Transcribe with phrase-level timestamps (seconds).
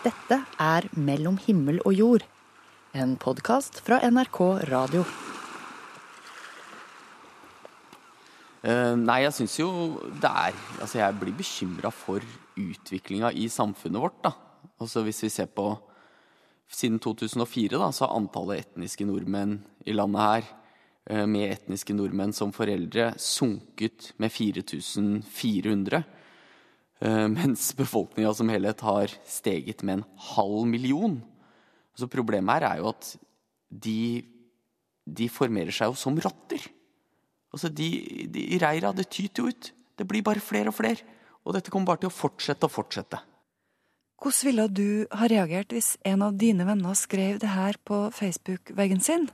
[0.00, 2.22] Dette er Mellom himmel og jord,
[2.96, 4.38] en podkast fra NRK
[4.70, 5.02] Radio.
[8.64, 9.68] Uh, nei, jeg syns jo
[10.22, 12.24] det er Altså, jeg blir bekymra for
[12.56, 14.32] utviklinga i samfunnet vårt, da.
[14.80, 15.68] Altså hvis vi ser på
[16.70, 20.48] Siden 2004 da, så har antallet etniske nordmenn i landet her
[21.12, 26.04] uh, med etniske nordmenn som foreldre sunket med 4400.
[27.00, 31.20] eh, Mens befolkninga som helhet har steget med en halv million.
[31.96, 33.14] Så problemet her er jo at
[33.70, 34.22] de,
[35.06, 36.62] de formerer seg jo som rotter.
[37.50, 37.88] Altså, de,
[38.30, 39.72] de reira, det tyter jo ut.
[39.98, 41.02] Det blir bare flere og flere.
[41.44, 43.20] Og dette kommer bare til å fortsette og fortsette.
[44.20, 49.00] Hvordan ville du ha reagert hvis en av dine venner skrev det her på Facebook-veggen
[49.00, 49.30] sin?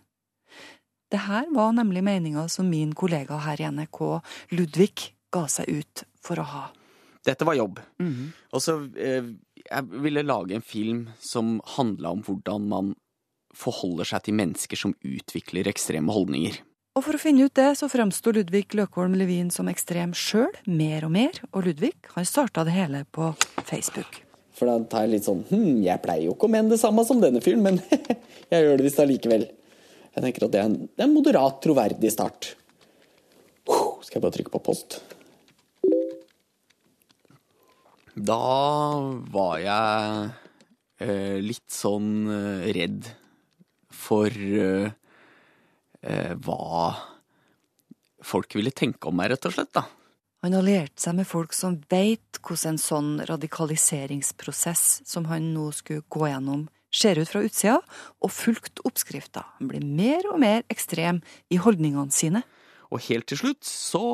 [1.11, 4.01] Det her var nemlig meninga som min kollega her i NRK,
[4.55, 6.65] Ludvig, ga seg ut for å ha.
[7.27, 7.81] Dette var jobb.
[8.55, 9.33] Og så eh,
[9.67, 12.95] Jeg ville lage en film som handla om hvordan man
[13.57, 16.61] forholder seg til mennesker som utvikler ekstreme holdninger.
[16.97, 21.05] Og for å finne ut det, så fremsto Ludvig Løkholm Levin som ekstrem sjøl, mer
[21.05, 23.35] og mer, og Ludvig han starta det hele på
[23.69, 24.23] Facebook.
[24.57, 27.05] For da tar jeg litt sånn Hm, jeg pleier jo ikke å mene det samme
[27.05, 27.81] som denne fyren, men
[28.53, 29.45] jeg gjør det visst allikevel.
[30.17, 32.55] Jeg tenker at det er en, det er en moderat troverdig start.
[33.67, 35.01] Skal jeg bare trykke på post?
[38.17, 38.97] Da
[39.29, 40.29] var jeg
[41.05, 43.11] eh, litt sånn eh, redd
[43.93, 44.89] for eh,
[46.01, 46.95] eh, hva
[48.25, 49.85] folk ville tenke om meg, rett og slett, da.
[50.47, 56.07] Han allierte seg med folk som veit hvordan en sånn radikaliseringsprosess som han nå skulle
[56.09, 57.81] gå gjennom, ser ut fra utsida,
[58.25, 59.45] og fulgte oppskrifta.
[59.59, 61.21] Han ble mer og mer ekstrem
[61.53, 62.47] i holdningene sine.
[62.89, 64.07] Og helt til slutt så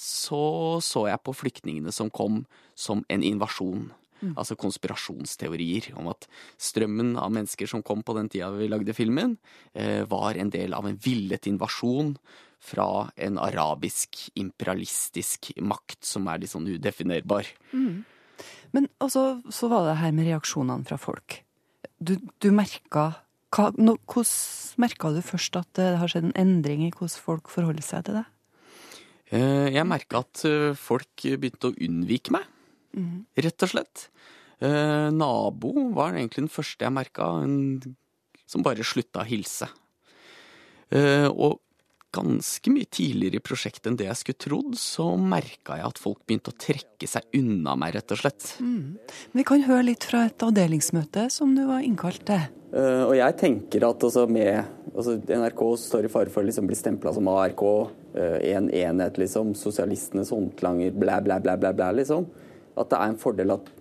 [0.00, 2.44] så så jeg på flyktningene som kom
[2.78, 3.90] som en invasjon.
[4.36, 6.26] Altså konspirasjonsteorier om at
[6.60, 9.38] strømmen av mennesker som kom på den tida vi lagde filmen,
[9.72, 12.14] eh, var en del av en villet invasjon
[12.60, 17.48] fra en arabisk imperialistisk makt som er litt sånn udefinerbar.
[18.76, 21.40] Men altså, så var det her med reaksjonene fra folk.
[21.98, 23.96] Du, du merka Hvordan
[24.78, 28.20] merka du først at det har skjedd en endring i hvordan folk forholder seg til
[28.20, 28.28] det?
[29.30, 32.46] Eh, Jeg merka at eh, folk begynte å unnvike meg,
[33.38, 34.08] rett og slett.
[34.60, 37.28] Eh, Nabo var egentlig den første jeg merka
[38.50, 39.68] som bare slutta å hilse.
[40.90, 41.60] Eh, Og
[42.10, 46.24] ganske mye tidligere i prosjektet enn det jeg skulle trodd, så merka jeg at folk
[46.26, 48.48] begynte å trekke seg unna meg, rett og slett.
[48.58, 52.42] Vi kan høre litt fra et avdelingsmøte som du var innkalt til.
[52.74, 54.58] Eh, og jeg tenker at altså med
[54.90, 57.62] altså NRK står i fare for å liksom bli stempla som ARK,
[58.14, 59.54] en enhet, liksom.
[59.54, 62.26] Sosialistenes håndklanger, blæ, blæ, blæ, blæ, blæ, liksom.
[62.76, 63.72] At det er en fordel at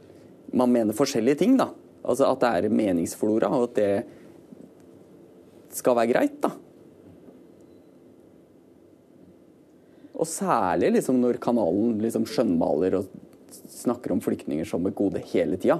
[0.54, 1.70] man mener forskjellige ting, da.
[2.04, 4.04] Altså at det er meningsflora, og at det
[5.78, 6.52] skal være greit, da.
[10.20, 13.08] Og særlig liksom når kanalen liksom skjønnmaler og
[13.72, 15.80] snakker om flyktninger som et gode hele tida.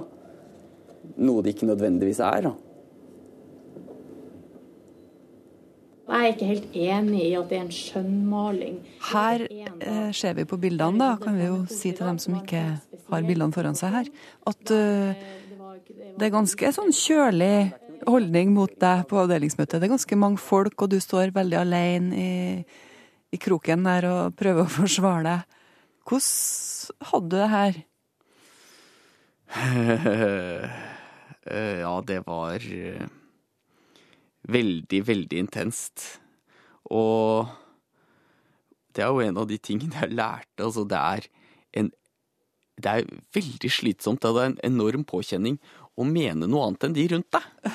[1.20, 2.48] Noe det ikke nødvendigvis er.
[2.48, 2.54] da.
[6.10, 8.78] Jeg er ikke helt enig i at det er en skjønnmaling.
[9.12, 12.62] Her eh, ser vi på bildene, da, kan vi jo si til dem som ikke
[13.10, 14.10] har bildene foran seg her,
[14.50, 15.22] at uh,
[16.18, 17.70] det er ganske sånn kjølig
[18.08, 19.78] holdning mot deg på avdelingsmøtet.
[19.78, 22.34] Det er ganske mange folk, og du står veldig alene i,
[23.30, 25.58] i kroken der og prøver å forsvare deg.
[26.10, 27.82] Hvordan hadde du det her?
[29.54, 30.70] Eh,
[31.80, 33.06] Ja, det var eh,
[34.48, 36.06] veldig, veldig intenst.
[36.90, 37.48] Og
[38.94, 40.64] det er jo en av de tingene jeg lærte.
[40.64, 41.28] Altså, det er
[41.80, 41.90] en
[42.80, 43.04] Det er
[43.36, 44.22] veldig slitsomt.
[44.24, 45.58] Det er en enorm påkjenning
[46.00, 47.74] å mene noe annet enn de rundt deg.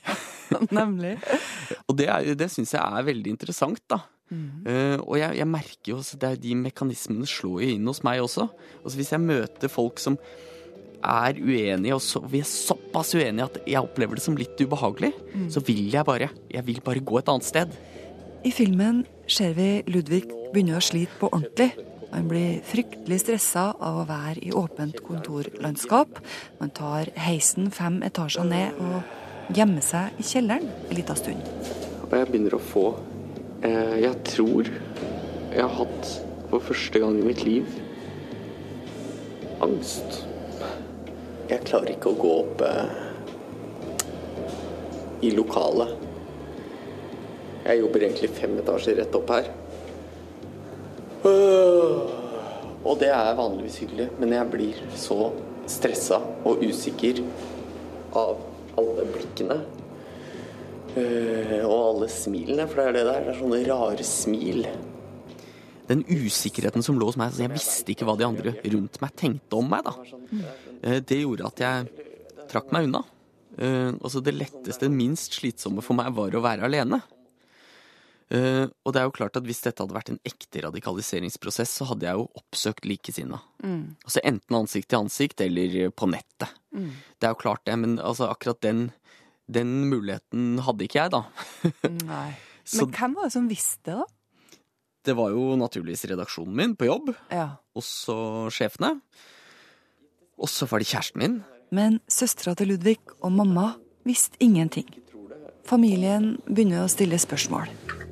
[0.74, 1.14] Nemlig.
[1.88, 4.00] Og det, er- det syns jeg er veldig interessant, da.
[4.34, 8.00] Eh, og jeg, jeg merker jo også det er De mekanismene slår jo inn hos
[8.02, 8.46] meg også.
[8.80, 10.16] Altså Hvis jeg møter folk som
[11.04, 15.12] er uenige, og så, vi er såpass uenige at jeg opplever det som litt ubehagelig,
[15.52, 17.74] så vil jeg bare Jeg vil bare gå et annet sted.
[18.44, 21.72] I filmen ser vi Ludvig begynne å slite på ordentlig.
[22.14, 26.20] Han blir fryktelig stressa av å være i åpent kontorlandskap.
[26.60, 31.48] Man tar heisen fem etasjer ned og gjemmer seg i kjelleren en liten stund.
[32.04, 32.84] Og jeg begynner å få
[33.66, 36.12] eh, Jeg tror jeg har hatt
[36.52, 37.66] for første gang i mitt liv
[39.64, 40.22] angst.
[41.54, 42.88] Jeg klarer ikke å gå opp eh,
[45.22, 45.94] i lokalet.
[47.64, 49.46] Jeg jobber egentlig fem etasjer rett opp her.
[51.24, 52.00] Øh,
[52.84, 55.30] Og det er vanligvis hyggelig, men jeg blir så
[55.70, 57.22] stressa og usikker
[58.12, 58.42] av
[58.76, 59.56] alle blikkene.
[60.94, 63.22] Eh, og alle smilene, for det er det der.
[63.24, 64.66] Det er sånne rare smil.
[65.88, 69.16] Den usikkerheten som lå hos meg, så jeg visste ikke hva de andre rundt meg
[69.20, 69.96] tenkte om meg, da.
[70.84, 72.06] Eh, det gjorde at jeg
[72.50, 73.02] trakk meg unna.
[73.56, 77.02] Eh, altså det letteste, minst slitsomme for meg, var å være alene.
[78.32, 81.86] Uh, og det er jo klart at hvis dette hadde vært en ekte radikaliseringsprosess, så
[81.90, 83.36] hadde jeg jo oppsøkt likesinna.
[83.62, 83.82] Mm.
[84.00, 86.54] Altså enten ansikt til ansikt eller på nettet.
[86.74, 86.88] Mm.
[87.20, 88.86] Det er jo klart det, men altså akkurat den,
[89.44, 91.22] den muligheten hadde ikke jeg, da.
[92.08, 92.30] Nei.
[92.64, 94.60] Men hvem var det som visste det, da?
[95.04, 97.10] Det var jo naturligvis redaksjonen min på jobb.
[97.28, 97.58] Ja.
[97.76, 98.14] Også
[98.56, 98.94] sjefene.
[100.38, 101.40] Og så var det kjæresten min.
[101.74, 103.72] Men søstera til Ludvig og mamma
[104.04, 104.88] visste ingenting.
[105.64, 107.70] Familien begynner å stille spørsmål.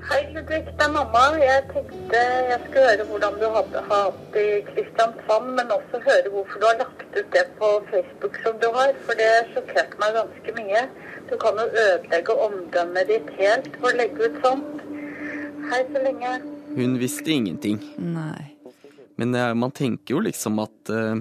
[0.08, 0.64] Hei, Ludvig.
[0.66, 1.20] Det er mamma.
[1.38, 6.32] Jeg tenkte jeg skulle høre hvordan du hadde hatt det i Kristiansand, men også høre
[6.32, 8.94] hvorfor du har lagt ut det på Facebook som du har.
[9.06, 10.82] For det sjokkerte meg ganske mye.
[11.30, 14.82] Du kan jo ødelegge omdømmet ditt helt for å legge ut sånt.
[15.70, 16.32] Hei så lenge.
[16.72, 17.78] Hun visste ingenting.
[18.00, 18.48] Nei.
[19.20, 21.20] Men uh, man tenker jo liksom at uh,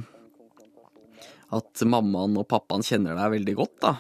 [1.51, 3.93] at mammaen og pappaen kjenner deg veldig godt, da.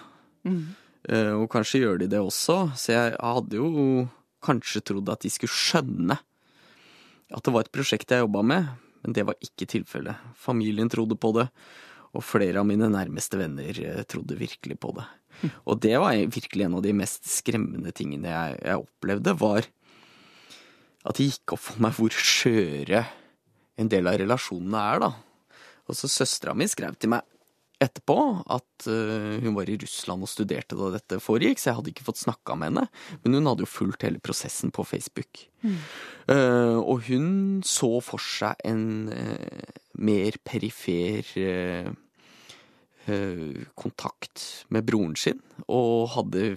[0.47, 0.63] Mm.
[1.01, 2.57] Uh, og kanskje gjør de det også.
[2.77, 4.05] Så jeg hadde jo
[4.45, 6.17] kanskje trodd at de skulle skjønne
[7.31, 8.67] at det var et prosjekt jeg jobba med,
[9.01, 10.19] men det var ikke tilfellet.
[10.37, 11.47] Familien trodde på det,
[12.11, 15.05] og flere av mine nærmeste venner eh, trodde virkelig på det.
[15.63, 19.67] Og det var virkelig en av de mest skremmende tingene jeg, jeg opplevde, var
[21.07, 23.05] at det gikk opp for meg hvor skjøre
[23.79, 25.11] en del av relasjonene er, da.
[25.89, 27.25] Og så søstera mi skrev til meg
[27.81, 28.17] etterpå
[28.51, 32.05] at uh, hun var i Russland og studerte da dette foregikk, så jeg hadde ikke
[32.07, 32.85] fått snakka med henne.
[33.23, 35.45] Men hun hadde jo fulgt hele prosessen på Facebook.
[35.65, 35.79] Mm.
[36.29, 37.27] Uh, og hun
[37.67, 41.25] så for seg en uh, mer perifer
[43.75, 46.51] kontakt med broren sin, og hadde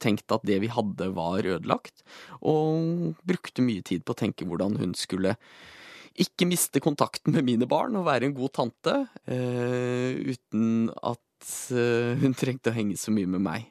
[0.00, 2.04] tenkt at det vi hadde var ødelagt,
[2.38, 5.34] og brukte mye tid på å tenke hvordan hun skulle
[6.22, 8.94] ikke miste kontakten med mine barn og være en god tante
[9.30, 13.68] uh, uten at uh, hun trengte å henge så mye med meg.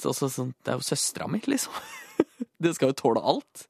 [0.00, 1.74] Så, så, så, det er jo søstera mi, liksom.
[2.62, 3.66] det skal jo tåle alt.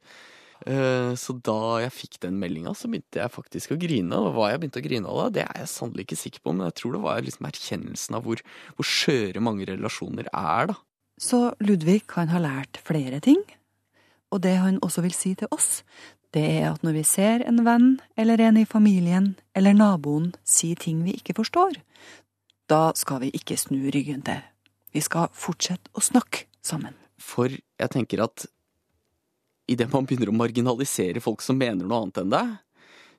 [0.60, 4.18] Uh, så da jeg fikk den meldinga, så begynte jeg faktisk å grine.
[4.18, 6.54] Og hva jeg begynte å grine av da, det er jeg sannelig ikke sikker på,
[6.54, 8.44] men jeg tror det var liksom erkjennelsen av hvor,
[8.76, 10.78] hvor skjøre mange relasjoner er, da.
[11.20, 13.42] Så Ludvig kan ha lært flere ting,
[14.32, 15.82] og det han også vil si til oss,
[16.34, 17.88] det er at når vi ser en venn
[18.20, 21.80] eller en i familien eller naboen si ting vi ikke forstår,
[22.70, 24.38] da skal vi ikke snu ryggen til.
[24.94, 26.94] Vi skal fortsette å snakke sammen.
[27.18, 28.46] For jeg tenker at
[29.70, 32.52] idet man begynner å marginalisere folk som mener noe annet enn deg,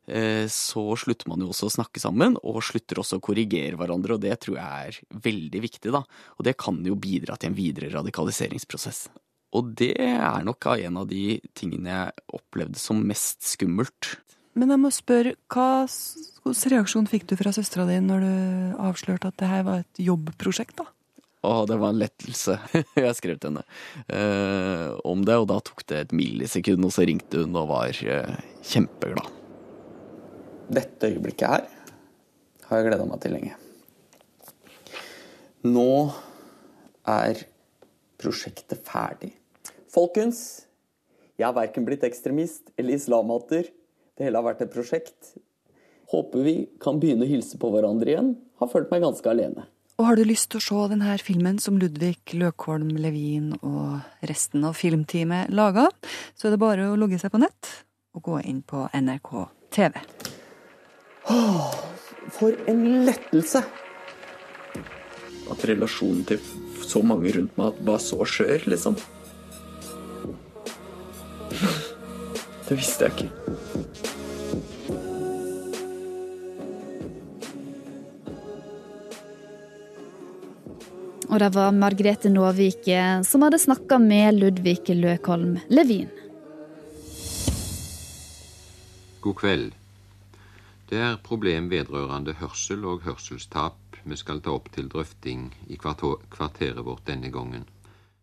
[0.08, 4.16] eh, så slutter man jo også å snakke sammen, og slutter også å korrigere hverandre,
[4.16, 6.04] og det tror jeg er veldig viktig, da.
[6.40, 9.06] Og det kan jo bidra til en videre radikaliseringsprosess.
[9.58, 14.16] Og det er nok en av de tingene jeg opplevde som mest skummelt.
[14.56, 18.34] Men jeg må spørre, hva slags reaksjon fikk du fra søstera di når du
[18.84, 20.88] avslørte at det her var et jobbprosjekt, da?
[21.42, 22.58] Å, det var en lettelse.
[23.06, 23.64] jeg skrev til henne
[24.14, 28.02] eh, om det, og da tok det et millisekund, og så ringte hun og var
[28.06, 28.36] eh,
[28.68, 29.32] kjempeglad.
[30.72, 31.66] Dette øyeblikket her
[32.70, 33.58] har jeg gleda meg til lenge.
[35.68, 35.90] Nå
[37.10, 37.42] er
[38.22, 39.34] prosjektet ferdig.
[39.92, 40.70] Folkens,
[41.36, 43.68] jeg har verken blitt ekstremist eller islamhater.
[44.16, 45.34] Det hele har vært et prosjekt.
[46.14, 48.32] Håper vi kan begynne å hilse på hverandre igjen.
[48.62, 49.66] Har følt meg ganske alene.
[50.00, 54.00] Og har du lyst til å se denne filmen som Ludvig Løkholm Levin og
[54.32, 55.90] resten av filmteamet laga,
[56.40, 57.76] så er det bare å logge seg på nett
[58.16, 59.32] og gå inn på NRK
[59.76, 60.00] TV.
[61.36, 61.72] Åh,
[62.32, 63.62] for en lettelse!
[65.52, 66.40] At relasjonen til
[66.88, 68.96] så mange rundt meg var så skjør, liksom.
[72.72, 73.32] Det visste jeg ikke.
[81.28, 82.88] Og det var Margrethe Nåvik
[83.28, 86.08] som hadde snakka med Ludvig Løkholm Levin.
[89.20, 89.76] God kveld.
[90.88, 96.86] Det er problem vedrørende hørsel og hørselstap vi skal ta opp til drøfting i kvarteret
[96.88, 97.68] vårt denne gangen.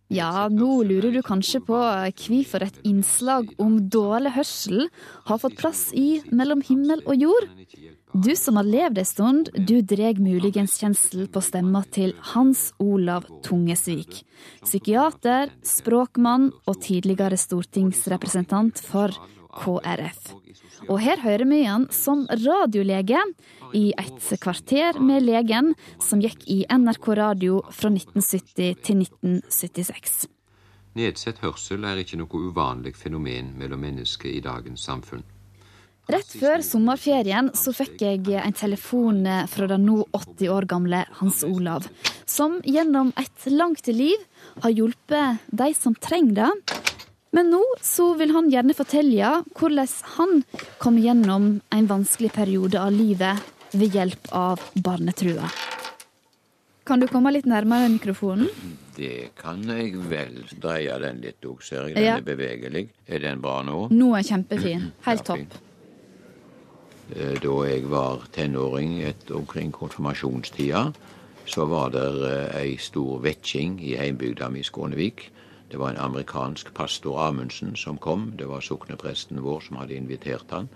[0.08, 4.86] Ja, nå lurer du kanskje på hvorfor et innslag om dårlig hørsel
[5.28, 7.48] har fått plass i Mellom himmel og jord.
[8.16, 13.28] Du som har levd ei stund, du dreg muligens kjensel på stemma til Hans Olav
[13.44, 14.22] Tungesvik.
[14.64, 19.12] Psykiater, språkmann og tidligere stortingsrepresentant for
[19.58, 20.32] KrF.
[20.88, 23.20] Og her hører vi han som radiolege
[23.76, 30.28] i et kvarter med legen som gikk i NRK radio fra 1970 til 1976.
[30.98, 35.26] Nedsett hørsel er ikke noe uvanlig fenomen mellom mennesker i dagens samfunn.
[36.08, 41.42] Rett før sommerferien så fikk jeg en telefon fra den nå 80 år gamle Hans
[41.44, 41.84] Olav,
[42.24, 44.16] som gjennom et langt liv
[44.64, 46.78] har hjulpet de som trenger det.
[47.36, 50.42] Men nå så vil han gjerne fortelle hvordan han
[50.80, 53.42] kom gjennom en vanskelig periode av livet
[53.76, 55.50] ved hjelp av barnetrua.
[56.88, 58.48] Kan du komme litt nærmere mikrofonen?
[58.96, 60.38] Det kan jeg vel.
[60.58, 61.94] Dreie den litt òg, ser jeg.
[61.98, 62.16] Den Ja.
[62.16, 62.88] er bevegelig.
[63.06, 63.90] Er den bra nå?
[63.92, 64.92] Nå er kjempefin.
[65.04, 65.58] Helt topp.
[67.14, 70.94] Eh, Da jeg var tenåring et, omkring konfirmasjonstida,
[71.46, 75.30] så var det ei stor vekking i heimbygda mi Skånevik.
[75.70, 78.32] Det var en amerikansk pastor Amundsen som kom.
[78.38, 80.68] Det var soknepresten vår som hadde invitert han.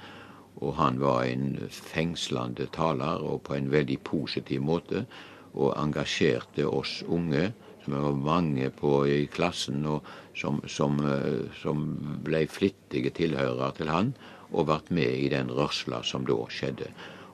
[0.61, 5.06] Og han var en fengslende taler, og på en veldig positiv måte.
[5.54, 7.52] Og engasjerte oss unge,
[7.84, 10.04] som var mange på i klassen, og
[10.37, 11.87] som, som, eh, som
[12.25, 14.12] ble flittige tilhørere til han,
[14.52, 16.92] og ble med i den rørsla som da skjedde.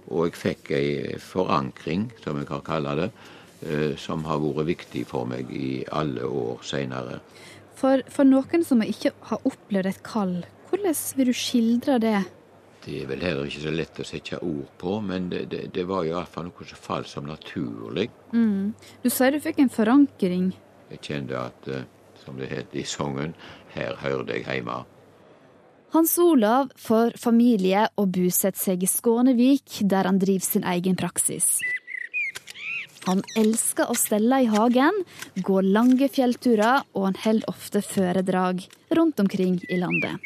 [0.09, 3.11] Og jeg fikk ei forankring, som jeg kan kalle det,
[3.99, 7.19] som har vært viktig for meg i alle år seinere.
[7.79, 10.37] For, for noen som ikke har opplevd et kall,
[10.71, 12.19] hvordan vil du skildre det?
[12.85, 15.85] Det er vel heller ikke så lett å sette ord på, men det, det, det
[15.89, 18.09] var i hvert fall noe som falt som naturlig.
[18.33, 18.75] Mm.
[19.03, 20.53] Du sier du fikk en forankring.
[20.93, 21.85] Jeg kjente at, eh,
[22.23, 23.35] som det het i sangen,
[23.75, 24.79] her hørte jeg hjemme.
[25.93, 31.57] Hans Olav får familie og bosetter seg i Skånevik, der han driver sin egen praksis.
[33.07, 35.05] Han elsker å stelle i hagen,
[35.47, 38.65] gå lange fjellturer, og han holder ofte foredrag
[38.97, 40.19] rundt omkring i landet.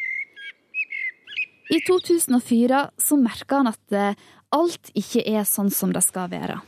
[1.73, 4.19] I 2004 så merka han at eh,
[4.53, 6.59] alt ikke er sånn som det skal være.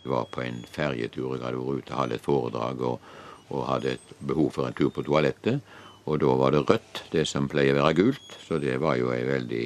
[0.00, 3.10] Jeg var på en ferjetur, jeg hadde vært ute og hadde et foredrag og,
[3.50, 5.60] og hadde et behov for en tur på toalettet.
[6.08, 8.36] Og da var det rødt, det som pleier å være gult.
[8.46, 9.64] Så det var jo ei veldig,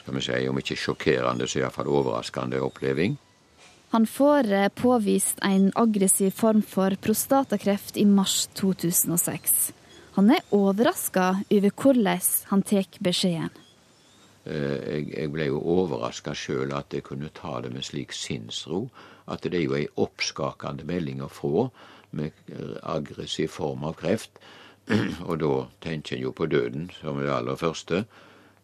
[0.00, 3.18] skal vi si, om ikke sjokkerende, så iallfall overraskende oppleving.
[3.90, 9.72] Han får eh, påvist en aggressiv form for prostatakreft i mars 2006.
[10.18, 13.50] Han er overraska over hvordan han tar beskjeden.
[14.44, 18.88] Eh, Jeg, ble jo overraska sjøl at jeg kunne ta det med slik sinnsro.
[19.28, 21.68] At det er jo ei oppskakende melding å få
[22.16, 22.32] med
[22.82, 24.40] aggressiv form av kreft.
[25.28, 25.52] Og da
[25.84, 28.06] tenker en jo på døden som det aller første.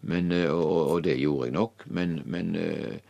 [0.05, 1.85] Men, eh, og, og det gjorde jeg nok.
[1.87, 3.01] Men, men eh,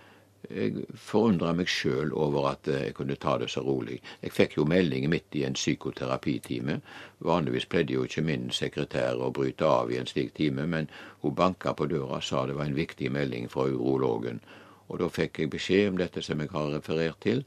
[0.50, 4.00] jeg forundra meg sjøl over at eh, jeg kunne ta det så rolig.
[4.22, 6.80] Jeg fikk jo melding midt i en psykoterapitime.
[7.24, 10.90] Vanligvis pleide jo ikke min sekretær å bryte av i en slik time, men
[11.22, 14.40] hun banka på døra og sa det var en viktig melding fra urologen.
[14.88, 17.44] Og da fikk jeg beskjed om dette som jeg har referert til,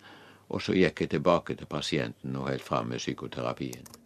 [0.50, 3.97] og så gikk jeg tilbake til pasienten og helt fram med psykoterapien.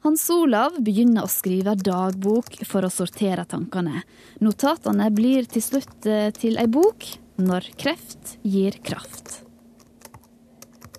[0.00, 4.00] Hans Olav begynner å skrive dagbok for å sortere tankene.
[4.40, 7.04] Notatene blir til slutt eh, til ei bok
[7.36, 9.42] når kreft gir kraft.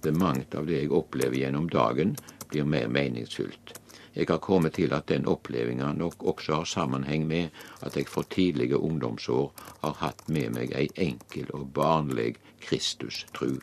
[0.06, 2.14] Det mangt av det jeg opplever gjennom dagen,
[2.54, 3.74] blir mer meningsfylt.
[4.14, 7.50] Jeg har kommet til at den opplevelsen nok også har sammenheng med
[7.82, 9.50] at jeg for tidlige ungdomsår
[9.82, 13.56] har hatt med meg ei enkel og barnlig Kristustru.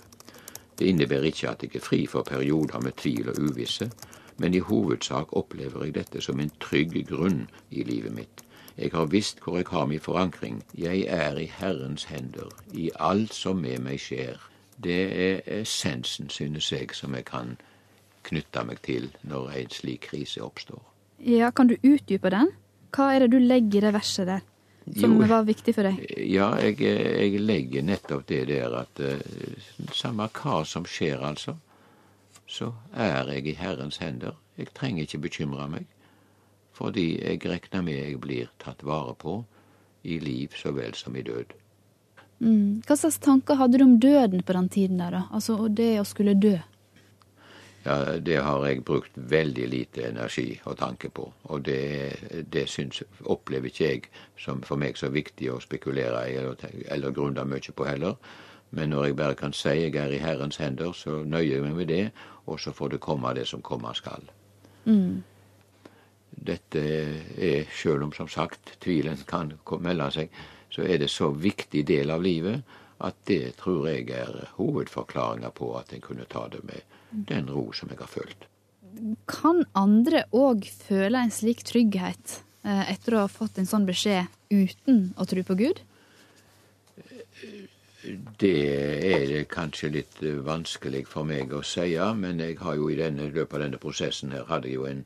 [0.75, 3.91] Det innebærer ikke at jeg er fri for perioder med tvil og uvisse,
[4.39, 8.45] men i hovedsak opplever jeg dette som en trygg grunn i livet mitt.
[8.79, 10.61] Jeg har visst hvor jeg har min forankring.
[10.79, 14.39] Jeg er i Herrens hender, i alt som med meg skjer.
[14.79, 17.57] Det er essensen, synes jeg, som jeg kan
[18.29, 20.83] knytte meg til når en slik krise oppstår.
[21.27, 22.53] Ja, Kan du utdype den?
[22.95, 24.45] Hva er det du legger i det verset der,
[24.97, 25.27] som Jo.
[25.27, 25.99] var viktig for deg?
[26.31, 29.19] Ja, jeg, jeg legger nettopp det der at uh,
[29.93, 31.57] samme hva som skjer, altså,
[32.49, 34.39] så er jeg i Herrens hender.
[34.57, 35.87] Jeg trenger ikke bekymre meg,
[36.73, 39.43] fordi jeg regner med jeg blir tatt vare på
[40.09, 41.53] i liv så vel som i død.
[42.39, 42.83] Mm.
[42.87, 45.23] Hva slags tanker hadde du om døden på den tiden der, da?
[45.35, 46.57] Altså det å skulle dø?
[47.85, 51.33] Ja, Det har jeg brukt veldig lite energi og tanke på.
[51.45, 54.03] Og det, det syns, opplever ikke jeg
[54.39, 56.57] som for meg så viktig å spekulere i eller,
[56.89, 58.17] eller grunne mye på heller.
[58.71, 61.77] Men når jeg bare kan si jeg er i Herrens hender, så nøyer jeg meg
[61.79, 62.11] med det,
[62.49, 64.25] og så får det komme det som komme skal.
[64.89, 65.23] Mm.
[66.31, 69.53] Dette er, selv om som sagt tvilen kan
[69.85, 70.37] melde seg,
[70.71, 75.71] så er det så viktig del av livet at det tror jeg er hovedforklaringa på
[75.79, 76.97] at jeg kunne ta det med
[77.31, 78.49] den ro som jeg har følt.
[79.31, 84.27] Kan andre òg føle en slik trygghet eh, etter å ha fått en sånn beskjed
[84.51, 85.83] uten å tro på Gud?
[88.41, 88.51] Det
[89.07, 93.27] er kanskje litt eh, vanskelig for meg å si, men jeg har jo i denne,
[93.35, 95.03] løpet av denne prosessen her hadde jo en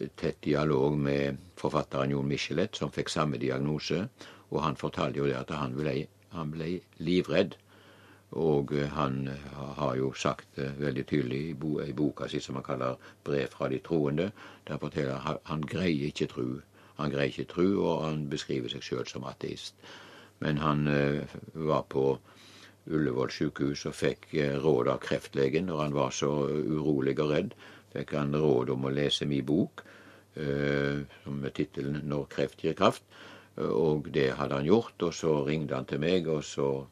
[0.00, 4.00] eh, tett dialog med forfatteren Jon Michelet, som fikk samme diagnose.
[4.50, 5.94] Og han fortalte jo det at han ble,
[6.32, 7.54] han ble livredd.
[8.34, 9.28] Og eh, han
[9.78, 13.54] har jo sagt det veldig tydelig i, bo, i boka si som han kaller 'Brev
[13.54, 14.32] fra de troende'.
[14.66, 16.58] Der forteller han han greier ikke tru.
[16.98, 19.78] Han greier ikke tru, og han beskriver seg sjøl som ateist.
[20.38, 22.18] Men han uh, var på
[22.86, 27.56] Ullevål sykehus og fikk uh, råd av kreftlegen når han var så urolig og redd.
[27.94, 29.82] Fikk han råd om å lese min bok
[30.36, 33.08] uh, med tittelen 'Når kreft gir kraft'.
[33.56, 36.84] Og det hadde han gjort, og så ringte han til meg, og så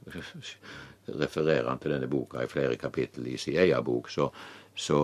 [1.22, 4.08] refererer han til denne boka i flere kapittel i sin egen bok.
[4.08, 4.30] Så,
[4.72, 4.96] så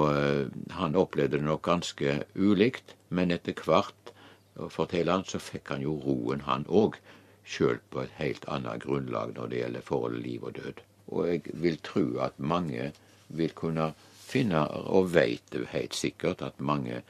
[0.72, 4.14] han opplevde det nok ganske ulikt, men etter hvert,
[4.72, 6.96] forteller han, så fikk han jo roen, han òg
[7.50, 10.84] sjøl på et helt annet grunnlag når det gjelder forholdet liv og død.
[11.10, 12.92] Og jeg vil tro at mange
[13.28, 13.90] vil kunne
[14.30, 17.02] finne, og veit helt sikkert, at mange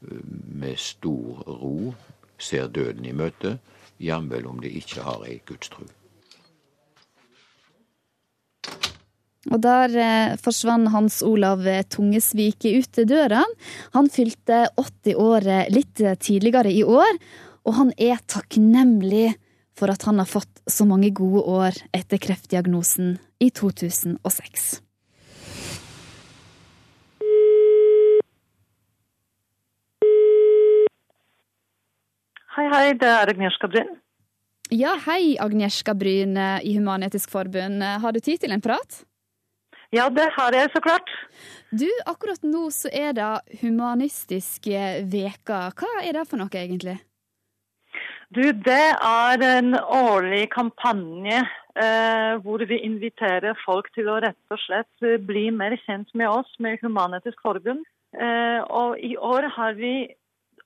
[0.00, 1.92] med stor ro
[2.40, 3.58] ser døden i møte,
[4.00, 5.84] jamvel om de ikke har ei gudstru.
[9.50, 13.40] Og der eh, forsvant Hans Olav Tungesvik ut døra.
[13.94, 17.20] Han fylte 80 år litt tidligere i år,
[17.64, 19.30] og han er takknemlig
[19.80, 24.70] for at han har fått så mange gode år etter kreftdiagnosen i 2006.
[32.50, 33.94] Hei, hei, det er Agnieszka Bryn.
[34.70, 37.82] Ja, hei, Agnieszka Bryn i Human-Etisk Forbund.
[37.82, 39.04] Har du tid til en prat?
[39.90, 41.08] Ja, det har jeg så klart.
[41.70, 45.70] Du, akkurat nå så er det humanistiske veka.
[45.72, 47.00] Hva er det for noe, egentlig?
[48.30, 51.40] Du, det er en årlig kampanje
[51.74, 56.52] eh, hvor vi inviterer folk til å rett og slett bli mer kjent med oss,
[56.62, 57.82] med Human-Etisk Forbund.
[58.14, 59.94] Eh, og i år har vi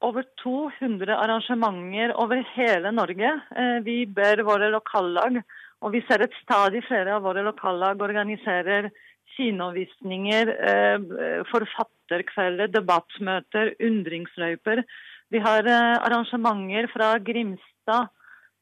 [0.05, 3.33] over 200 arrangementer over hele Norge.
[3.57, 5.41] Eh, vi ber våre lokallag,
[5.81, 8.91] og vi ser at stadig flere av våre lokallag organiserer
[9.39, 14.85] kinovisninger, eh, forfatterkvelder, debattmøter, undringsløyper.
[15.35, 18.13] Vi har eh, arrangementer fra Grimstad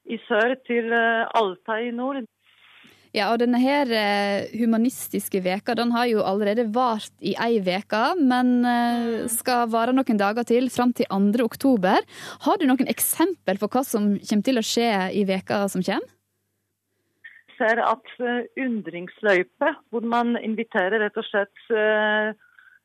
[0.09, 2.23] i sør til eh, Alta i nord.
[3.13, 3.91] Ja, og denne her
[4.57, 8.65] humanistiske veka den har jo allerede vart i ei veke, men
[9.29, 11.43] skal vare noen dager til, fram til 2.
[11.45, 12.01] oktober.
[12.47, 16.09] Har du noen eksempel på hva som kommer til å skje i veka som kommer?
[17.53, 18.15] Jeg ser at
[18.65, 21.69] undringsløype, hvor man inviterer rett og slett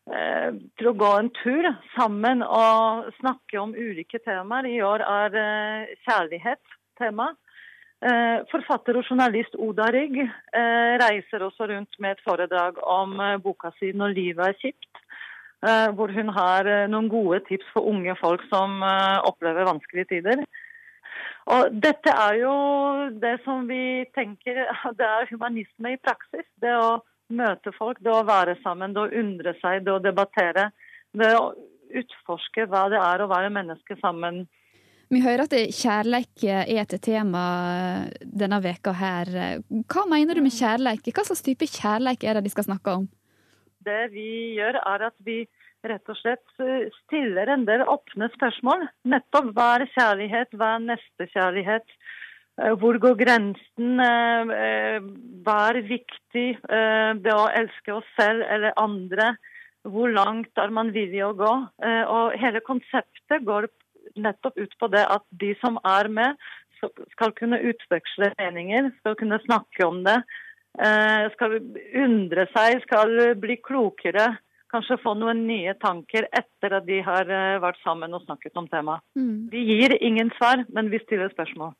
[0.08, 4.68] til å gå en tur sammen og snakke om ulike temaer.
[4.70, 5.36] I år er
[6.06, 7.32] kjærlighet tema.
[8.52, 10.20] Forfatter og journalist Oda Rygg
[11.02, 15.02] reiser også rundt med et foredrag om boka si 'Når livet er kjipt'.
[15.96, 18.80] Hvor hun har noen gode tips for unge folk som
[19.26, 20.44] opplever vanskelige tider.
[21.48, 22.54] Og dette er jo
[23.22, 24.60] det som vi tenker
[24.98, 26.46] det er humanisme i praksis.
[26.60, 30.70] Det å møte folk, det å være sammen, det å undre seg, det å debattere.
[31.16, 31.50] Det å
[31.88, 34.46] utforske hva det er å være menneske sammen.
[35.08, 37.44] Vi hører at kjærleik er et tema
[38.20, 39.30] denne veka her.
[39.88, 41.08] Hva mener du med kjærleik?
[41.16, 43.06] Hva slags type kjærleik er det de skal snakke om?
[43.88, 45.46] Det vi gjør, er at vi
[45.88, 46.60] rett og slett
[47.06, 48.84] stiller en del åpne spørsmål.
[49.08, 51.96] Nettopp hva er kjærlighet, hva er nestekjærlighet?
[52.58, 54.00] Hvor går grensen?
[55.46, 56.46] Hva er viktig?
[57.22, 59.36] Det å elske oss selv eller andre?
[59.86, 61.52] Hvor langt er man villig å gå?
[62.10, 63.68] Og hele konseptet går
[64.18, 66.34] nettopp ut på det at de som er med,
[67.14, 70.18] skal kunne utveksle meninger, skal kunne snakke om det.
[71.38, 71.58] Skal
[72.02, 74.32] undre seg, skal bli klokere
[74.68, 77.30] kanskje få noen nye tanker etter at de har
[77.62, 79.00] vært sammen og snakket om temaet.
[79.16, 79.48] Mm.
[79.52, 81.72] Vi gir ingen svar, men vi stiller spørsmål.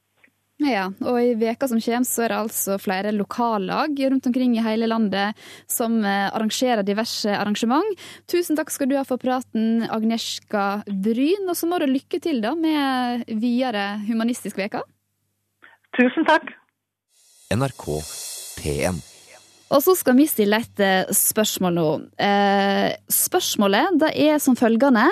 [0.59, 4.65] Ja, og i veka som kommer så er det altså flere lokallag rundt omkring i
[4.65, 5.39] hele landet
[5.71, 7.87] som arrangerer diverse arrangement.
[8.27, 11.47] Tusen takk skal du ha for praten, Agnieszka Bryn.
[11.47, 14.83] Og så må du lykke til da med videre humanistisk veka.
[15.95, 16.51] Tusen takk.
[17.55, 17.87] NRK
[18.59, 18.99] P1.
[19.69, 20.83] Og så skal vi stille et
[21.15, 21.89] spørsmål nå.
[22.25, 25.05] Eh, spørsmålet det er som følgende.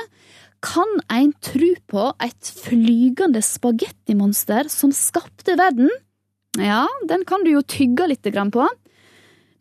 [0.66, 5.92] Kan en tro på et flygende spagettimonster som skapte verden?
[6.59, 8.66] Ja, den kan du jo tygge litt på.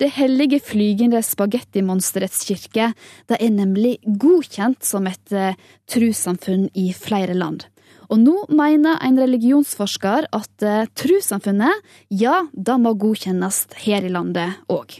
[0.01, 2.89] Det hellige flygende spagettimonsterets kirke
[3.29, 5.53] det er nemlig godkjent som et uh,
[5.87, 7.67] trossamfunn i flere land.
[8.09, 11.79] Og nå mener en religionsforsker at eh, trossamfunnet,
[12.13, 14.99] ja, det må godkjennes her i landet òg.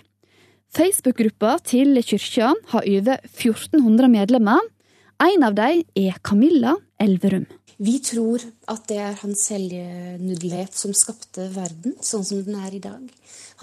[0.73, 4.57] Facebook-gruppa til kyrkja har over 1400 medlemmer.
[5.23, 7.45] En av dem er Camilla Elverum.
[7.80, 12.82] Vi tror at det er hans selvnuddelhet som skapte verden sånn som den er i
[12.84, 13.06] dag.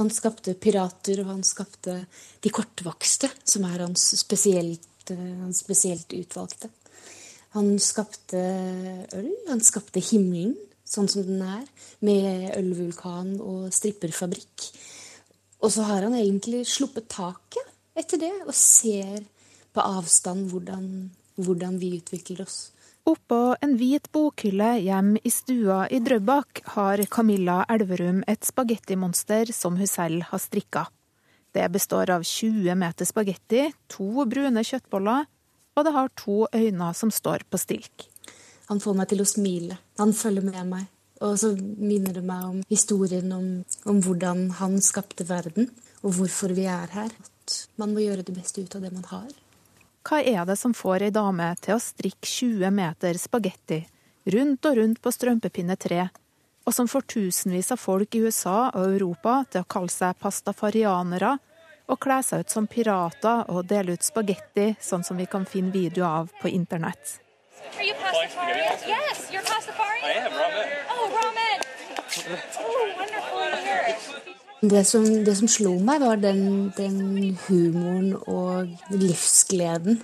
[0.00, 1.98] Han skapte pirater, og han skapte
[2.40, 6.72] de kortvokste, som er hans spesielt, hans spesielt utvalgte.
[7.52, 8.40] Han skapte
[9.12, 10.56] øl, han skapte himmelen
[10.88, 11.64] sånn som den er,
[12.00, 14.70] med ølvulkan og stripperfabrikk.
[15.60, 19.20] Og så har han egentlig sluppet taket etter det, og ser
[19.72, 20.86] på avstand hvordan,
[21.36, 22.72] hvordan vi utvikler oss.
[23.08, 29.76] Oppå en hvit bokhylle hjemme i stua i Drøbak har Camilla Elverum et spagettimonster som
[29.80, 30.86] hun selv har strikka.
[31.52, 35.26] Det består av 20 meter spagetti, to brune kjøttboller
[35.76, 38.08] og det har to øyne som står på stilk.
[38.68, 39.78] Han får meg til å smile.
[40.00, 40.88] Han følger med meg.
[41.22, 43.46] Og så minner det meg om historien om,
[43.86, 45.70] om hvordan han skapte verden,
[46.02, 47.12] og hvorfor vi er her.
[47.14, 49.30] At man må gjøre det beste ut av det man har.
[50.02, 53.84] Hva er det som får ei dame til å strikke 20 meter spagetti
[54.34, 56.02] rundt og rundt på strømpepinne 3,
[56.66, 61.36] og som får tusenvis av folk i USA og Europa til å kalle seg pastafarianere
[61.90, 65.74] og kle seg ut som pirater og dele ut spagetti, sånn som vi kan finne
[65.74, 67.18] videoer av på internett.
[74.62, 79.98] Det som, det som, slo meg, var den, den, humoren og livsgleden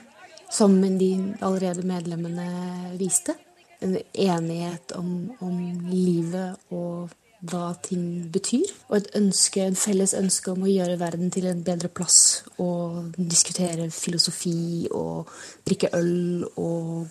[0.51, 1.13] som de
[1.47, 3.37] allerede medlemmene viste.
[3.79, 7.15] En enighet om, om livet og
[7.47, 8.67] hva ting betyr.
[8.89, 12.43] Og et ønske, en felles ønske om å gjøre verden til en bedre plass.
[12.59, 15.31] Og diskutere filosofi og
[15.69, 17.07] drikke øl og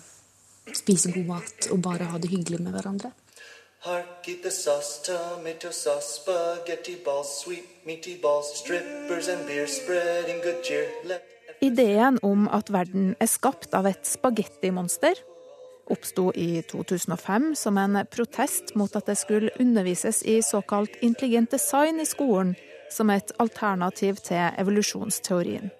[0.76, 3.14] spise god mat og bare ha det hyggelig med hverandre.
[3.88, 10.42] Hark, eat the sauce, tomato sauce, spaghetti balls, sweet meaty balls, strippers and beer, spreading
[10.42, 10.86] good cheer.
[11.60, 15.16] Ideen om at verden er skapt av et spagettimonster
[15.88, 22.00] oppsto i 2005 som en protest mot at det skulle undervises i såkalt intelligent design
[22.00, 22.54] i skolen,
[22.90, 25.70] som et alternativ til evolusjonsteorien.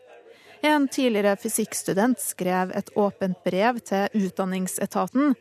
[0.64, 5.36] En tidligere fysikkstudent skrev et åpent brev til Utdanningsetaten,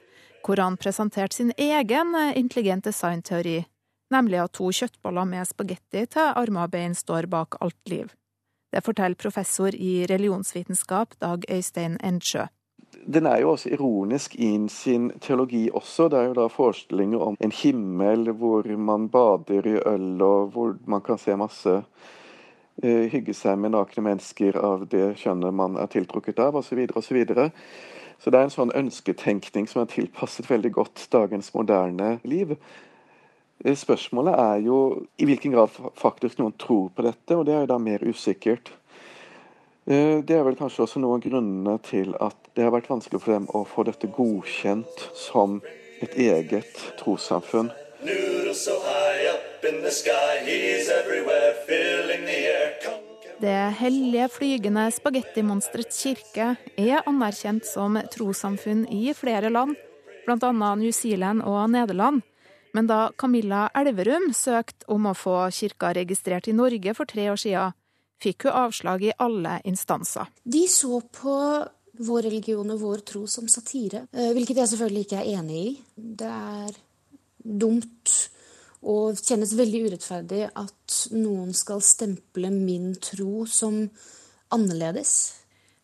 [0.48, 3.66] hvor han presenterte sin egen intelligent design-teori,
[4.16, 8.14] nemlig at to kjøttboller med spagetti til armer og bein står bak alt liv.
[8.72, 12.48] Det forteller professor i religionsvitenskap Dag Øystein Endsjø
[13.08, 16.10] den er jo også ironisk i sin teologi også.
[16.10, 20.76] Det er jo da forestillinger om en himmel hvor man bader i øl, og hvor
[20.86, 21.76] man kan se masse
[22.84, 26.88] uh, hygge seg med nakne mennesker av det kjønnet man er tiltrukket av, osv.
[26.96, 27.24] osv.
[28.20, 32.56] Så, det er en sånn ønsketenkning som er tilpasset veldig godt dagens moderne liv.
[33.64, 34.80] Eh, spørsmålet er jo
[35.18, 38.74] i hvilken grad faktisk noen tror på dette, og det er jo da mer usikkert.
[39.88, 43.38] Eh, det er vel kanskje også noen grunnene til at det har vært vanskelig for
[43.38, 45.62] dem å få dette godkjent som
[46.02, 47.72] et eget trossamfunn.
[53.38, 59.76] Det hellige flygende spagettimonsterets kirke er anerkjent som trossamfunn i flere land,
[60.26, 60.50] bl.a.
[60.50, 62.24] New Zealand og Nederland.
[62.74, 67.38] Men da Camilla Elverum søkte om å få kirka registrert i Norge for tre år
[67.38, 67.78] siden,
[68.18, 70.34] fikk hun avslag i alle instanser.
[70.42, 71.38] De så på
[72.10, 75.70] vår religion og vår tro som satire, eh, hvilket jeg selvfølgelig ikke er enig i.
[75.94, 76.74] Det er
[77.38, 78.18] dumt
[78.88, 83.84] og kjennes veldig urettferdig at noen skal stemple min tro som
[84.54, 85.12] annerledes.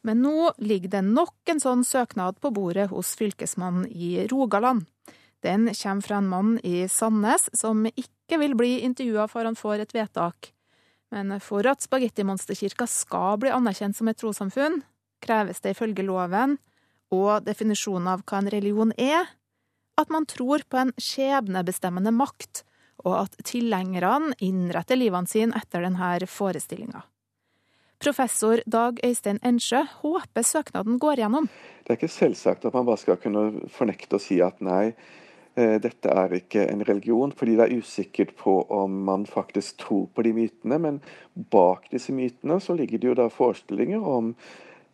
[0.04, 4.86] Men nå ligger det nok en sånn søknad på bordet hos fylkesmannen i Rogaland.
[5.44, 9.84] Den kommer fra en mann i Sandnes som ikke vil bli intervjua før han får
[9.84, 10.54] et vedtak.
[11.12, 14.82] Men for at Spagettimonsterkirka skal bli anerkjent som et trossamfunn,
[15.24, 16.58] kreves det ifølge loven
[17.14, 19.28] og definisjonen av hva en religion er,
[20.00, 22.64] at man tror på en skjebnebestemmende makt,
[23.04, 27.04] og at tilhengerne innretter livene sine etter denne forestillinga.
[28.04, 31.48] Professor Dag Øystein Ensjø håper søknaden går gjennom.
[31.84, 34.92] Det er ikke selvsagt at man bare skal kunne fornekte og si at nei,
[35.56, 40.08] Eh, dette er ikke en religion, fordi det er usikkert på om man faktisk tror
[40.16, 40.80] på de mytene.
[40.82, 41.02] Men
[41.54, 44.32] bak disse mytene så ligger det jo da forestillinger om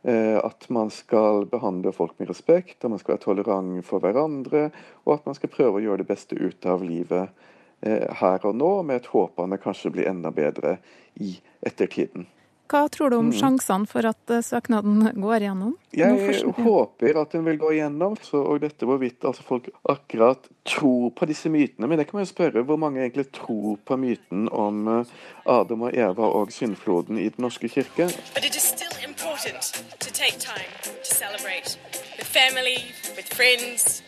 [0.03, 4.67] eh, at man skal behandle folk med respekt, at man skal være tolerant for hverandre,
[5.05, 7.47] og at man skal prøve å gjøre det beste ut av livet
[7.81, 10.77] her og nå, med et håp om det kanskje blir enda bedre
[11.19, 12.27] i ettertiden.
[12.69, 13.33] Hva tror du om Mm.
[13.33, 15.71] sjansene for at eh, søknaden går igjennom?
[15.91, 18.13] Jeg håper at den vil gå igjennom.
[18.21, 21.87] Så, og dette hvorvidt altså folk akkurat tror på disse mytene.
[21.89, 25.05] Men det kan man jo spørre hvor mange egentlig tror på myten om eh,
[25.49, 28.05] Adam og Eva og syndfloden i Den norske kirke.
[28.35, 29.65] But it is still important
[29.99, 31.73] to take time to celebrate
[32.19, 32.77] with family,
[33.17, 34.03] with friends,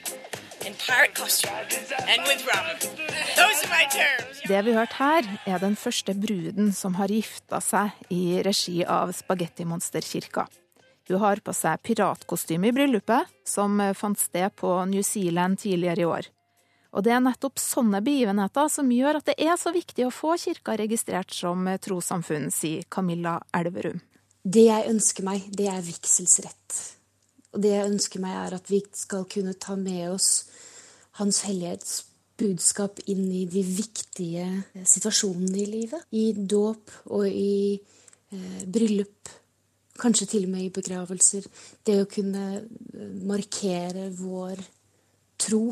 [0.68, 1.52] in pirate costume,
[2.12, 2.66] and with rum.
[3.36, 4.42] Those are my terms.
[4.48, 9.14] Det vi hørte her, er den første bruden som har gifta seg i regi av
[9.16, 10.48] Spagettimonsterkirka.
[11.10, 16.06] Hun har på seg piratkostyme i bryllupet, som fant sted på New Zealand tidligere i
[16.06, 16.30] år.
[16.92, 20.36] Og det er nettopp sånne begivenheter som gjør at det er så viktig å få
[20.40, 24.02] kirka registrert som trossamfunn, sier Camilla Elverum.
[24.44, 26.82] Det jeg ønsker meg, det er vigselsrett.
[27.52, 30.51] Og det jeg ønsker meg, er at vi skal kunne ta med oss
[31.20, 32.06] Hans hellighets
[32.42, 34.48] budskap inn i de viktige
[34.88, 36.08] situasjonene i livet.
[36.12, 39.32] I dåp og i eh, bryllup.
[40.02, 41.46] Kanskje til og med i begravelser.
[41.86, 44.64] Det å kunne eh, markere vår
[45.42, 45.66] tro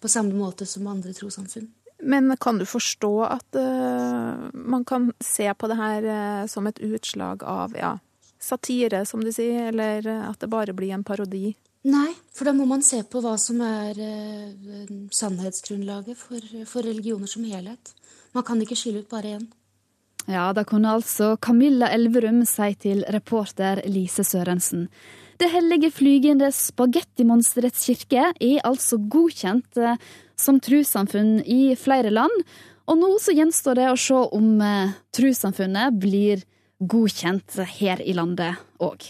[0.00, 1.68] på samme måte som andre trossamfunn.
[1.98, 6.78] Men kan du forstå at uh, man kan se på det her uh, som et
[6.84, 7.94] utslag av ja,
[8.38, 11.54] satire, som de sier, eller eh, at det bare blir en parodi?
[11.86, 17.30] Nei, for da må man se på hva som er eh, sannhetsgrunnlaget for, for religioner
[17.30, 17.92] som helhet.
[18.34, 19.46] Man kan ikke skille ut bare én.
[20.26, 24.88] Ja, det kunne altså Camilla Elverum si til reporter Lise Sørensen.
[25.38, 30.00] Det hellige flygende spagettimonsterets kirke er altså godkjent eh,
[30.36, 32.34] som trossamfunn i flere land,
[32.86, 36.42] og nå så gjenstår det å se om eh, trossamfunnet blir
[36.82, 39.06] godkjent her i landet òg.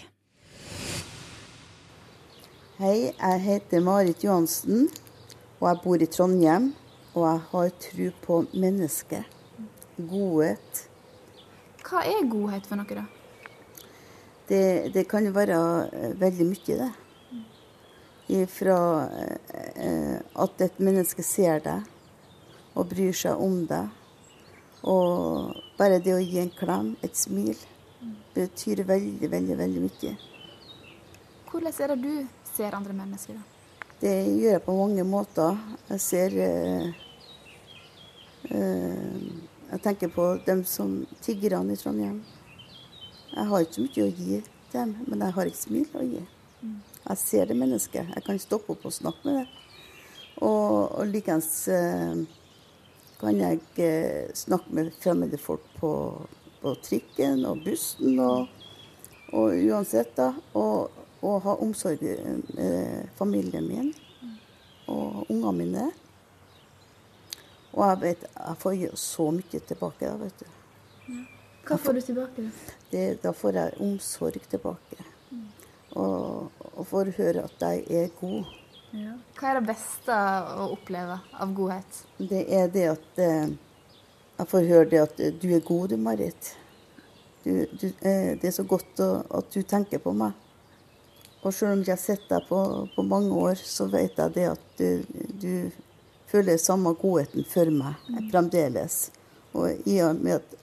[2.77, 4.91] Hei, jeg heter Marit Johansen,
[5.63, 6.67] og jeg bor i Trondheim.
[7.15, 9.39] Og jeg har tro på mennesket.
[9.97, 10.83] Godhet.
[11.81, 13.07] Hva er godhet for noe, da?
[14.53, 14.61] Det,
[14.93, 15.57] det kan være
[15.89, 16.93] eh, veldig mye, det.
[18.43, 18.79] Ifra
[19.25, 23.89] eh, at et menneske ser deg og bryr seg om deg.
[24.85, 27.57] Og bare det å gi en klem, et smil,
[28.37, 30.19] betyr veldig, veldig, veldig mye.
[31.49, 33.53] Hvordan er det du ser andre mennesker, da?
[34.01, 35.57] Det gjør jeg på mange måter.
[35.89, 36.89] Jeg ser eh,
[38.51, 39.21] eh,
[39.67, 42.21] Jeg tenker på dem som tiggerne i Trondheim.
[43.33, 44.43] Jeg har ikke mye å gi
[44.73, 46.23] dem, men jeg har et smil å gi.
[47.07, 48.13] Jeg ser det mennesket.
[48.15, 49.47] Jeg kan stoppe opp og snakke med det.
[50.45, 52.21] Og, og likeens eh,
[53.21, 55.91] kan jeg eh, snakke med fremmede folk på,
[56.61, 58.53] på trikken og bussen og,
[59.33, 60.31] og uansett, da.
[60.55, 62.03] Og, og ha omsorg
[62.55, 63.95] med familien min
[64.87, 65.87] og ungene mine.
[67.77, 70.47] Og jeg vet, jeg får så mye tilbake da, vet du.
[71.67, 72.45] Hva får du tilbake?
[72.47, 72.77] da?
[72.93, 75.09] Det, da får jeg omsorg tilbake.
[75.97, 78.55] Og, og får høre at jeg er god.
[78.97, 79.17] Ja.
[79.37, 80.17] Hva er det beste
[80.63, 82.01] å oppleve av godhet?
[82.17, 83.51] Det er det at eh,
[84.37, 86.53] jeg får høre det at du er god, du, Marit.
[87.43, 89.11] Du, du, eh, det er så godt å,
[89.41, 90.46] at du tenker på meg.
[91.47, 92.59] Og selv om jeg har sett deg på,
[92.97, 95.05] på mange år, så vet jeg det at du,
[95.39, 95.53] du
[96.27, 97.95] føler samme godheten for meg
[98.33, 99.07] fremdeles.
[99.55, 100.57] Og i og med at,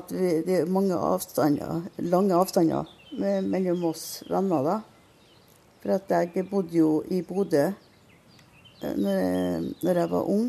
[0.00, 2.88] at vi, det er mange avstander, lange avstander
[3.20, 4.78] me- mellom oss venner, da.
[5.82, 10.48] For at jeg bodde jo i Bodø eh, når jeg, når jeg var ung,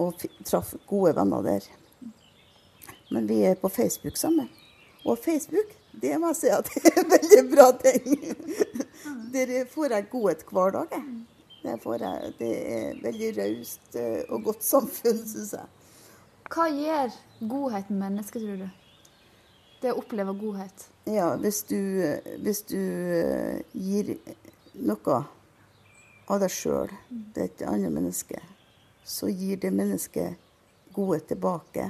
[0.00, 1.66] og traff gode venner der.
[3.10, 4.48] Men vi er på Facebook sammen.
[5.04, 8.16] Og Facebook, det må jeg si at det er veldig bra ting.
[9.34, 10.92] Der får jeg godhet hver dag.
[11.62, 15.70] Det, får jeg, det er veldig raust eh, og godt samfunn, syns jeg.
[16.54, 17.16] Hva gjør
[17.50, 18.68] godhet med mennesket, tror du?
[19.82, 20.84] Det å oppleve godhet.
[21.10, 21.80] Ja, hvis du,
[22.44, 24.12] hvis du eh, gir
[24.86, 25.18] noe
[26.30, 26.94] av deg sjøl
[27.34, 28.38] til et annet menneske,
[29.02, 30.38] så gir det mennesket
[30.94, 31.88] godhet tilbake.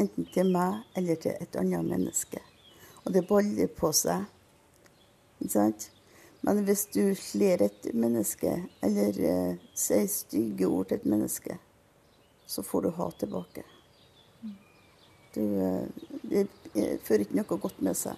[0.00, 2.40] Enten til meg eller til et annet menneske.
[3.04, 4.24] Og det baller på seg.
[5.42, 5.90] Ikke sant?
[6.40, 8.52] Men hvis du slår et menneske,
[8.84, 11.58] eller eh, sier stygge ord til et menneske,
[12.46, 13.64] så får du ha tilbake.
[15.34, 15.84] Du, eh,
[16.22, 18.16] det eh, fører ikke noe godt med seg.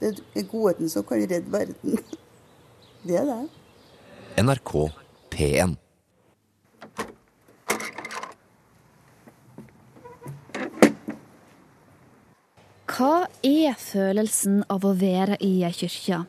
[0.00, 1.98] Det er godheten som kan redde verden.
[3.02, 3.48] Det er det.
[4.38, 4.70] NRK
[5.34, 5.72] P1.
[12.92, 16.20] Hva er følelsen av å være i ei kirke?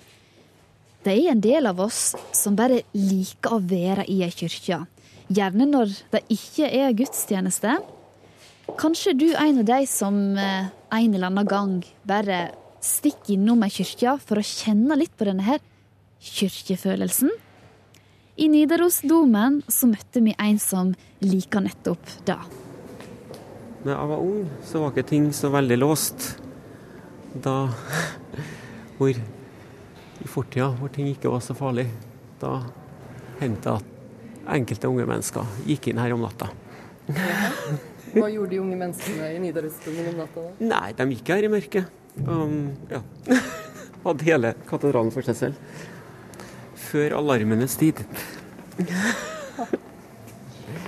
[1.03, 4.85] Det er en del av oss som bare liker å være i ei kirke.
[5.27, 7.75] Gjerne når det ikke er gudstjeneste.
[8.79, 11.73] Kanskje du er en av de som eh, en eller annen gang
[12.07, 15.59] bare stikker innom ei kirke for å kjenne litt på denne her
[16.23, 17.31] kirkefølelsen.
[18.39, 22.39] I Nidarosdomen så møtte vi en som liker nettopp det.
[23.83, 26.31] Da jeg var ung, så var ikke ting så veldig låst.
[27.43, 27.67] Da
[28.97, 29.19] hvor
[30.23, 31.87] i fortida, hvor ting ikke var så farlig,
[32.41, 32.59] da
[33.41, 33.89] hendte det at
[34.57, 36.49] enkelte unge mennesker gikk inn her om natta.
[38.13, 40.51] Hva gjorde de unge menneskene i Nidarosdomen om natta da?
[40.69, 41.99] Nei, de gikk her i mørket.
[42.27, 43.01] Um, ja.
[44.03, 45.79] Hadde hele katedralen for seg selv.
[46.91, 48.03] Før alarmenes tid.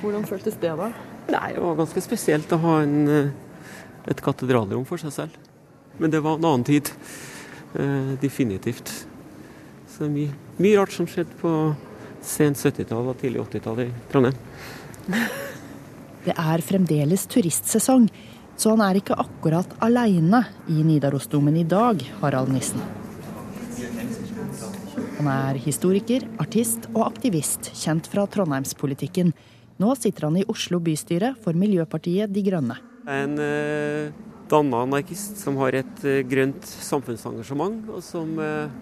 [0.01, 0.91] Hvordan føltes det da?
[1.31, 3.31] Nei, det var ganske spesielt å ha en, eh,
[4.11, 5.39] et katedralrom for seg selv.
[5.97, 6.91] Men det var en annen tid.
[7.73, 8.91] Uh, definitivt.
[9.95, 11.49] Så det er mye, mye rart som skjedde på
[12.25, 14.39] sent 70-tall og tidlig 80-tall i Trondheim.
[16.25, 18.07] Det er fremdeles turistsesong,
[18.57, 20.39] så han er ikke akkurat aleine
[20.73, 22.81] i Nidarosdomen i dag, Harald Nissen.
[25.19, 29.31] Han er historiker, artist og aktivist, kjent fra trondheimspolitikken.
[29.79, 32.79] Nå sitter han i Oslo bystyre for Miljøpartiet De Grønne.
[33.05, 34.09] En eh,
[34.49, 38.73] danna anarkist som har et eh, grønt samfunnsengasjement, og som eh,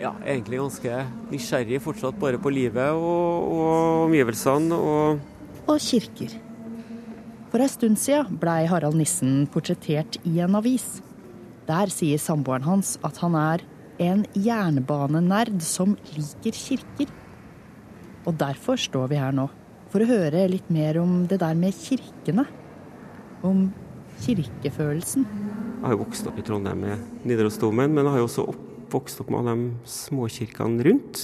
[0.00, 4.76] ja, egentlig ganske nysgjerrig fortsatt bare på livet og, og omgivelsene.
[4.76, 5.20] Og,
[5.68, 6.36] og kirker.
[7.50, 11.00] For ei stund siden blei Harald Nissen portrettert i en avis.
[11.68, 13.64] Der sier samboeren hans at han er
[14.00, 17.10] en jernbanenerd som liker kirker.
[18.28, 19.48] Og derfor står vi her nå,
[19.92, 22.46] for å høre litt mer om det der med kirkene.
[23.44, 23.68] Om
[24.20, 25.24] kirkefølelsen.
[25.24, 28.48] Jeg har jo vokst opp i Trondheim med Nidarosdomen, men jeg har jo også
[28.92, 31.22] vokst opp med alle de småkirkene rundt.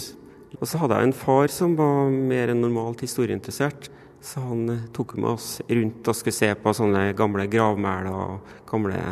[0.57, 3.91] Og så hadde jeg en far som var mer enn normalt historieinteressert.
[4.25, 8.57] Så han eh, tok med oss rundt og skulle se på sånne gamle gravmæler og
[8.71, 9.03] gamle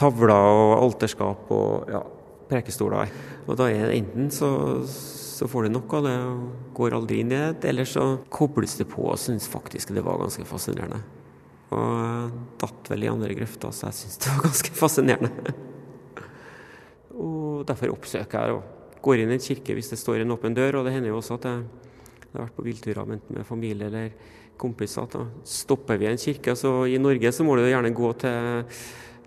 [0.00, 2.02] tavler og alterskap og ja,
[2.50, 3.14] prekestoler.
[3.46, 4.50] Og da er det enten så,
[4.88, 8.76] så får du nok av det og går aldri inn i det, eller så kobles
[8.80, 11.00] det på og syns faktisk det var ganske fascinerende.
[11.70, 15.58] Og datt vel i andre grøfter, så jeg syns det var ganske fascinerende.
[17.20, 20.56] og derfor oppsøker jeg og går inn i en kirke hvis det står en åpen
[20.56, 21.62] dør, og det hender jo også at jeg
[22.30, 24.10] jeg har vært på villturer med familie eller
[24.60, 25.08] kompiser.
[25.10, 26.54] Da stopper vi i en kirke.
[26.58, 28.62] Så I Norge så må du gjerne gå til,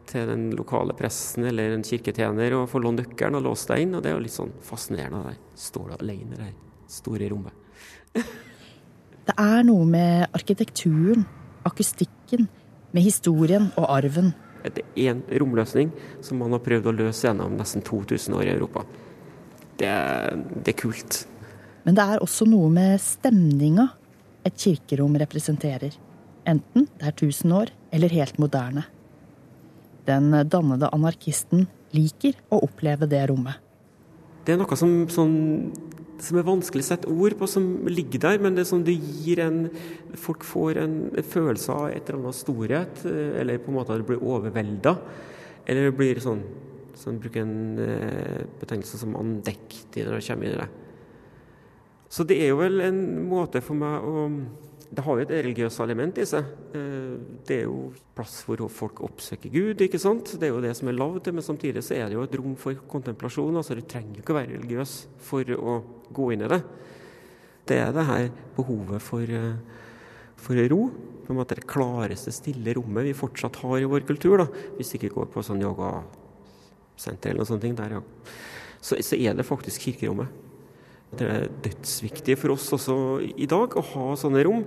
[0.07, 3.97] til den lokale presten eller en kirketjener og få låne nøkkelen og låse deg inn.
[3.97, 5.33] og Det er jo litt sånn fascinerende.
[5.33, 6.53] Der står du alene i det
[6.95, 7.59] store rommet.
[9.27, 11.27] det er noe med arkitekturen,
[11.67, 12.47] akustikken,
[12.95, 14.31] med historien og arven.
[14.63, 15.91] Det er én romløsning
[16.23, 18.85] som man har prøvd å løse gjennom nesten 2000 år i Europa.
[19.79, 19.91] Det,
[20.63, 21.23] det er kult.
[21.83, 23.89] Men det er også noe med stemninga
[24.47, 25.95] et kirkerom representerer.
[26.47, 28.85] Enten det er 1000 år eller helt moderne.
[30.07, 33.59] Den dannede anarkisten liker å oppleve det rommet.
[34.43, 35.29] Det er noe som, som,
[36.23, 39.43] som er vanskelig å sette ord på, som ligger der, men det som det gir
[39.43, 39.65] en
[40.19, 44.07] Folk får en, følelse av et eller annet storhet, eller på en måte at det
[44.11, 44.93] blir overvelda.
[45.65, 46.43] Eller det blir sånn,
[46.99, 50.69] sånn Bruker en eh, betegnelse som andektig når det kommer inn i det.
[52.13, 54.27] Så det er jo vel en måte for meg å
[54.93, 56.49] Det har jo et religiøst element i seg.
[56.77, 57.13] Eh,
[57.47, 60.35] det er jo plass hvor folk oppsøker Gud, ikke sant.
[60.37, 62.35] Det er jo det som er lagd til, men samtidig så er det jo et
[62.37, 63.57] rom for kontemplasjon.
[63.57, 65.79] altså Du trenger jo ikke å være religiøs for å
[66.13, 66.61] gå inn i det.
[67.65, 69.57] Det er det her behovet for, eh,
[70.35, 70.81] for ro.
[71.23, 74.37] På en måte det klareste, stille rommet vi fortsatt har i vår kultur.
[74.37, 74.45] da,
[74.77, 77.63] Hvis vi ikke går på sånn yogasenter eller noe sånt.
[77.63, 78.01] Der, ja.
[78.81, 80.42] så, så er det faktisk kirkerommet.
[81.19, 84.63] Det er dødsviktig for oss også i dag å ha sånne rom.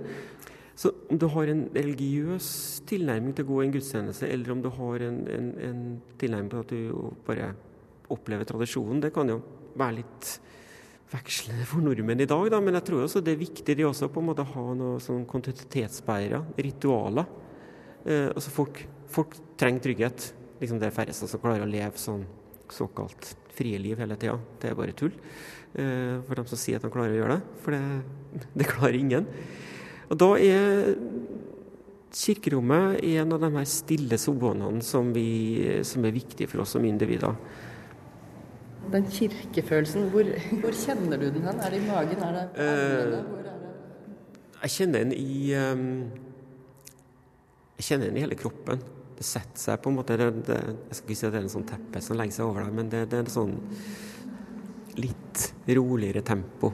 [0.77, 2.47] Så om du har en religiøs
[2.87, 5.79] tilnærming til å gå i en gudstjeneste, eller om du har en, en, en
[6.21, 7.47] tilnærming til at du bare
[8.13, 9.39] opplever tradisjonen, det kan jo
[9.77, 10.29] være litt
[11.11, 12.59] vekslende for nordmenn i dag, da.
[12.63, 15.23] men jeg tror også det er viktig de også på en måte ha noen sånn
[15.29, 17.29] kontinuitetsbærere, ritualer.
[18.03, 20.31] Eh, altså folk, folk, trenger trygghet.
[20.61, 22.25] Liksom det er færreste som klarer å leve sånn
[22.75, 24.37] såkalt frie liv hele tida.
[24.61, 25.13] Det er bare tull.
[25.73, 27.55] Eh, for dem som sier at de klarer å gjøre det.
[27.63, 29.27] For det, det klarer ingen.
[30.07, 30.93] Og da er
[32.17, 35.09] kirkerommet en av de her stille sonene som,
[35.85, 37.35] som, er viktige for oss som individer.
[38.87, 40.29] Den kirkefølelsen, hvor,
[40.61, 41.59] hvor, kjenner du den hen?
[41.59, 42.23] Er det i magen?
[42.23, 42.45] Er det?
[42.55, 43.57] Hvor er det?
[44.61, 45.89] Jeg kjenner den i um,
[47.77, 48.79] Jeg kjenner den i hele kroppen.
[49.17, 50.57] Det setter seg på en måte det, det,
[50.89, 52.75] Jeg skal ikke si at det er en sånn teppe som legger seg over deg,
[52.77, 53.55] men det, det er en sånn
[54.97, 55.45] litt
[55.77, 56.71] roligere tempo.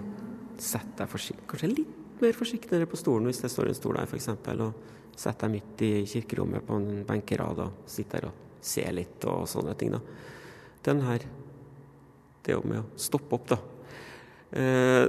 [0.59, 4.07] Sett deg forsiktig, kanskje litt mer forsiktig på stolen hvis det står en stol der,
[4.07, 4.29] f.eks.
[4.53, 9.27] Og setter deg midt i kirkerommet på en benkerad og sitter der og ser litt
[9.27, 9.93] og sånne ting.
[9.95, 10.01] da.
[10.83, 11.25] Den her
[12.43, 13.57] Det med å stoppe opp, da.
[14.51, 15.05] Eh,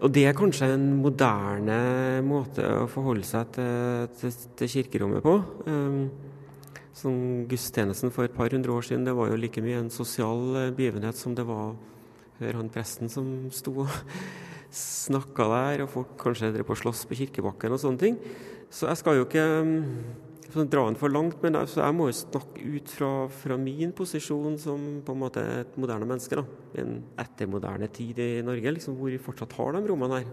[0.00, 5.34] og det er kanskje en moderne måte å forholde seg til, til, til kirkerommet på.
[5.68, 6.27] Eh,
[6.98, 10.44] sånn Gudstjenesten for et par hundre år siden det var jo like mye en sosial
[10.58, 11.76] eh, begivenhet som det var
[12.38, 13.90] hør han presten som sto og
[14.78, 18.18] snakka der, og folk kanskje drev på å slåss på kirkebakken og sånne ting.
[18.68, 19.44] Så jeg skal jo ikke
[20.52, 23.94] sånn, dra den for langt, men altså, jeg må jo snakke ut fra, fra, min
[23.96, 26.36] posisjon som på en måte et moderne menneske.
[26.36, 26.44] da,
[26.82, 30.30] en ettermoderne tid i Norge, liksom, hvor vi fortsatt har de rommene her.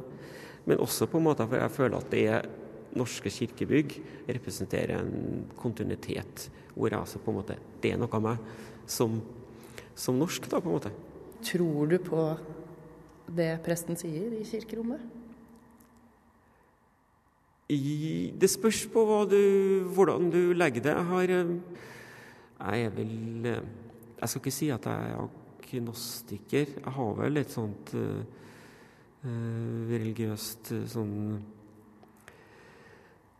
[0.68, 2.48] Men også på en måte for jeg føler at det er
[2.96, 8.24] norske kirkebygg representerer en kontinuitet, hvor jeg altså på en måte, det er noe av
[8.24, 8.50] meg
[8.90, 9.20] som,
[9.96, 10.94] som norsk, da, på en måte.
[11.46, 12.24] Tror du på
[13.36, 15.02] det presten sier i kirkerommet?
[17.74, 19.40] I, det spørs på du,
[19.96, 20.94] hvordan du legger det.
[20.94, 21.56] Jeg har eh,
[22.60, 23.64] Jeg er vel eh,
[24.20, 25.24] Jeg skal ikke si at jeg er
[25.66, 26.68] agnostiker.
[26.78, 28.22] Jeg har vel et sånt uh,
[29.90, 31.16] religiøst sånn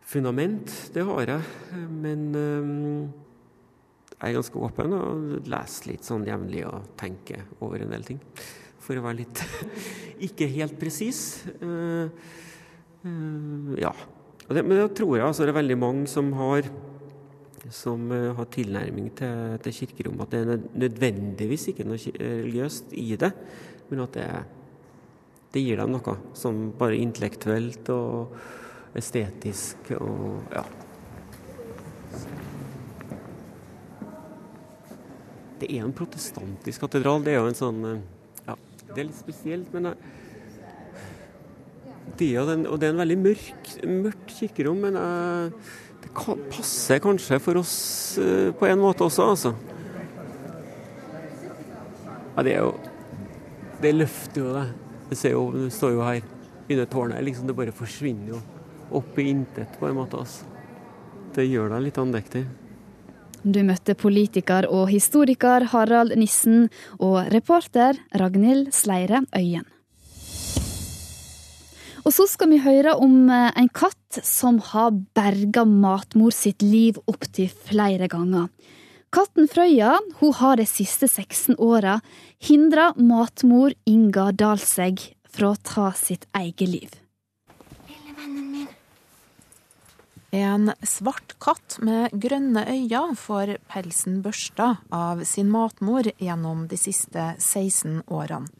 [0.06, 0.72] fundament.
[0.94, 1.42] Det har jeg.
[1.90, 3.06] Men um,
[4.16, 8.22] jeg er ganske åpen og leser litt sånn jevnlig og tenker over en del ting.
[8.80, 9.42] For å være litt
[10.28, 11.20] ikke helt presis.
[11.60, 12.08] Uh,
[13.04, 13.92] uh, ja.
[14.46, 16.68] Det, men det tror jeg altså, det er veldig mange som har,
[17.74, 18.04] som,
[18.38, 20.28] har tilnærming til, til kirkerommet.
[20.28, 23.32] At det er nødvendigvis ikke noe religiøst i det,
[23.90, 24.28] men at det,
[25.50, 28.38] det gir dem noe som bare intellektuelt og
[28.96, 30.64] estetisk og ja.
[35.56, 37.22] Det er en protestantisk katedral.
[37.24, 38.04] Det er jo en sånn eh,
[38.44, 38.56] Ja,
[38.90, 40.14] det er litt spesielt, men jeg
[42.16, 45.50] det er en, og det er en veldig mørk, mørkt kirkerom, men uh,
[46.00, 47.74] det kan, passer kanskje for oss
[48.56, 49.52] på en måte også, altså.
[52.36, 52.72] Ja, det er jo
[53.82, 54.66] Det løfter jo det.
[55.10, 56.22] Det, jo, du står jo her
[56.70, 57.24] under tårnet.
[57.24, 58.40] Liksom det bare forsvinner jo
[58.90, 60.22] opp i intet, på en måte.
[60.22, 60.44] altså.
[61.34, 62.46] Det gjør deg litt andektig.
[63.46, 66.66] Du møtte politiker og historiker Harald Nissen
[66.98, 69.66] og reporter Ragnhild Sleire Øyen.
[72.06, 77.00] Og så skal vi høre om eh, en katt som har berga matmor sitt liv
[77.10, 78.46] opptil flere ganger.
[79.14, 81.98] Katten Frøya hun har de siste 16 åra
[82.42, 86.94] hindra matmor Inga Dalsegg fra å ta sitt eget liv.
[90.34, 97.34] En svart katt med grønne øyne får pelsen børsta av sin matmor gjennom de siste
[97.38, 98.50] 16 årene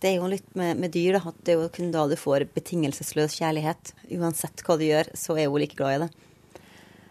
[0.00, 2.16] det er jo litt med, med, dyr da, at det er jo kun da du
[2.18, 3.92] får betingelsesløs kjærlighet.
[4.16, 6.10] Uansett hva du gjør, så er hun like glad i det.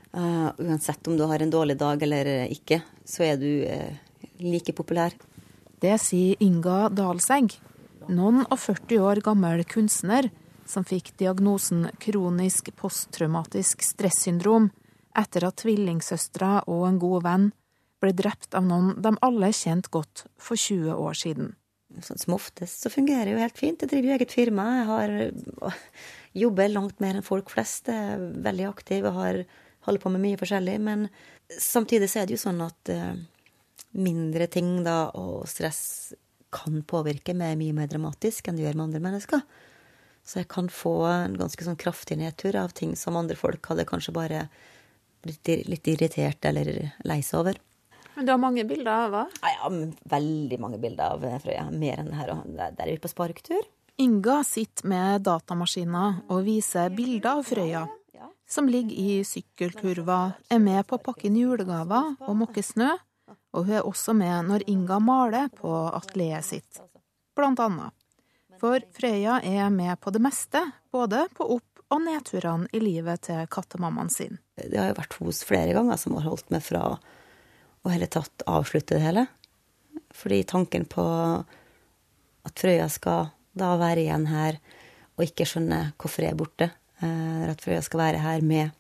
[0.09, 3.93] Uh, uansett om du har en dårlig dag eller ikke, så er du uh,
[4.41, 5.13] like populær.
[5.79, 7.53] Det sier Inga Dalsegg,
[8.09, 10.31] noen og 40 år gammel kunstner
[10.69, 14.69] som fikk diagnosen kronisk posttraumatisk stressyndrom
[15.17, 17.47] etter at tvillingsøstera og en god venn
[17.99, 21.55] ble drept av noen de alle kjente godt for 20 år siden
[22.05, 23.81] sånn som oftest så fungerer det jo helt fint.
[23.81, 24.67] Jeg driver jo eget firma.
[24.77, 25.75] Jeg har
[26.43, 27.89] jobber langt mer enn folk flest.
[27.89, 29.41] Jeg er veldig aktiv og har,
[29.87, 30.77] holder på med mye forskjellig.
[30.85, 31.07] Men
[31.49, 33.13] samtidig så er det jo sånn at uh,
[33.97, 35.81] mindre ting da, og stress
[36.53, 39.43] kan påvirke meg mye mer dramatisk enn det gjør med andre mennesker.
[40.29, 43.87] Så jeg kan få en ganske sånn kraftig nedtur av ting som andre folk hadde
[43.89, 44.43] kanskje bare
[45.25, 46.69] blitt litt irritert eller
[47.09, 47.57] lei seg over.
[48.13, 49.23] Men du har mange bilder av hva?
[49.41, 49.71] Ja,
[50.13, 51.65] veldig mange bilder av Frøya.
[51.71, 52.33] Mer enn her.
[52.45, 53.65] Der er vi på sparktur.
[53.99, 57.87] Inga sitter med datamaskiner og viser bilder av Frøya.
[58.49, 60.19] Som ligger i sykkelkurva,
[60.49, 62.95] er med på å pakke inn julegaver og måke snø.
[63.53, 66.81] Og hun er også med når Inga maler på atelieret sitt,
[67.37, 67.98] blant annet.
[68.59, 73.47] For Frøya er med på det meste, både på opp- og nedturene i livet til
[73.49, 74.37] kattemammaen sin.
[74.59, 78.43] Det har jo vært hos flere ganger som har holdt meg fra å hele tatt
[78.45, 79.23] avslutte det hele.
[80.13, 81.05] Fordi tanken på
[82.45, 84.59] at Frøya skal da være igjen her
[85.17, 86.69] og ikke skjønne hvorfor jeg er borte,
[87.01, 88.75] eller at Frøya skal være her med,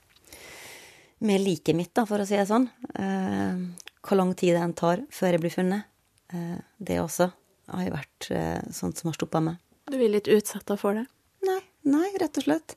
[1.25, 2.67] med liket mitt, da, for å si det sånn.
[2.93, 3.63] Eh,
[4.05, 5.89] hvor lang tid det enn tar før jeg blir funnet,
[6.35, 7.31] eh, det også
[7.73, 8.29] har jo vært
[8.75, 9.57] sånt som har stoppa meg.
[9.89, 11.05] Du blir litt utsatt for det?
[11.47, 12.75] Nei, nei, rett og slett.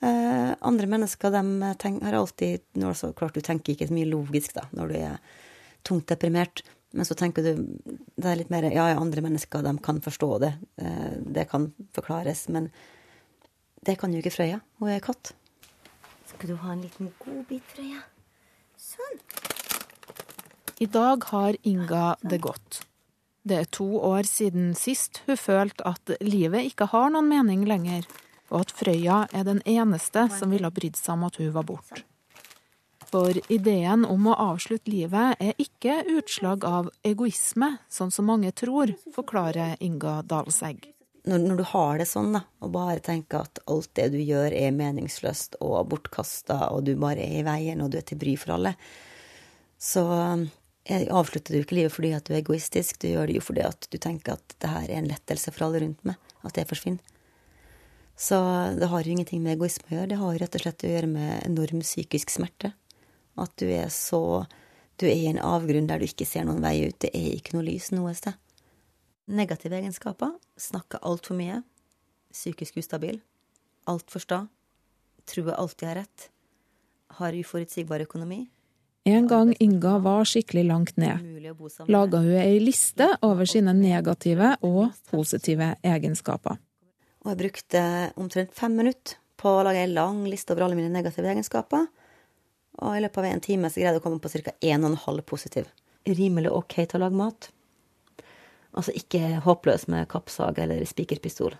[0.00, 4.54] andre mennesker de tenker, har alltid nå så Klart du tenker ikke så mye logisk
[4.56, 5.18] da, når du er
[5.84, 6.62] tungt deprimert.
[6.90, 7.66] Men så tenker du
[8.16, 10.54] det er litt mer Ja, ja, andre mennesker de kan forstå det.
[10.82, 12.48] Eh, det kan forklares.
[12.48, 12.70] Men
[13.82, 14.60] Det kan jo ikke Frøya.
[14.78, 15.32] Hun er katt.
[16.28, 18.02] Skal du ha en liten godbit, Frøya?
[18.76, 19.22] Sånn.
[20.80, 22.82] I dag har Inga det godt.
[23.42, 28.04] Det er to år siden sist hun følte at livet ikke har noen mening lenger,
[28.50, 32.04] og at Frøya er den eneste som ville brydd seg om at hun var borte.
[33.10, 38.92] For ideen om å avslutte livet er ikke utslag av egoisme, sånn som mange tror,
[39.14, 40.84] forklarer Inga Dalsegg.
[41.26, 44.54] Når, når, du har det sånn, da, og bare tenker at alt det du gjør
[44.56, 48.36] er meningsløst og bortkasta, og du bare er i veien og du er til bry
[48.40, 48.72] for alle,
[49.80, 50.06] så
[50.88, 53.88] avslutter du ikke livet fordi at du er egoistisk, du gjør det jo fordi at
[53.90, 56.16] du tenker at det her er en lettelse for alle rundt meg,
[56.46, 57.16] at jeg forsvinner.
[58.20, 58.36] Så
[58.76, 61.08] det har jo ingenting med egoisme å gjøre, det har rett og slett å gjøre
[61.08, 62.74] med enorm psykisk smerte.
[63.40, 64.46] At du er så
[65.00, 67.54] Du er i en avgrunn der du ikke ser noen vei ut, det er ikke
[67.54, 68.34] noe lys noe sted.
[69.32, 71.62] Negative egenskaper snakker altfor mye,
[72.28, 73.22] psykisk ustabil,
[73.88, 74.40] altfor sta,
[75.24, 76.26] tror jeg alltid har rett,
[77.16, 78.42] har uforutsigbar økonomi,
[79.04, 81.24] en gang Inga var skikkelig langt ned,
[81.88, 86.58] laga hun ei liste over sine negative og positive egenskaper.
[87.24, 87.82] Og jeg brukte
[88.20, 91.88] omtrent fem minutter på å lage ei lang liste over alle mine negative egenskaper.
[92.80, 94.54] Og i løpet av en time så greide jeg å komme på ca.
[94.60, 95.68] 1,5 positiv.
[96.08, 97.50] Rimelig OK til å lage mat.
[98.76, 101.56] Altså ikke håpløs med kappsag eller spikerpistol.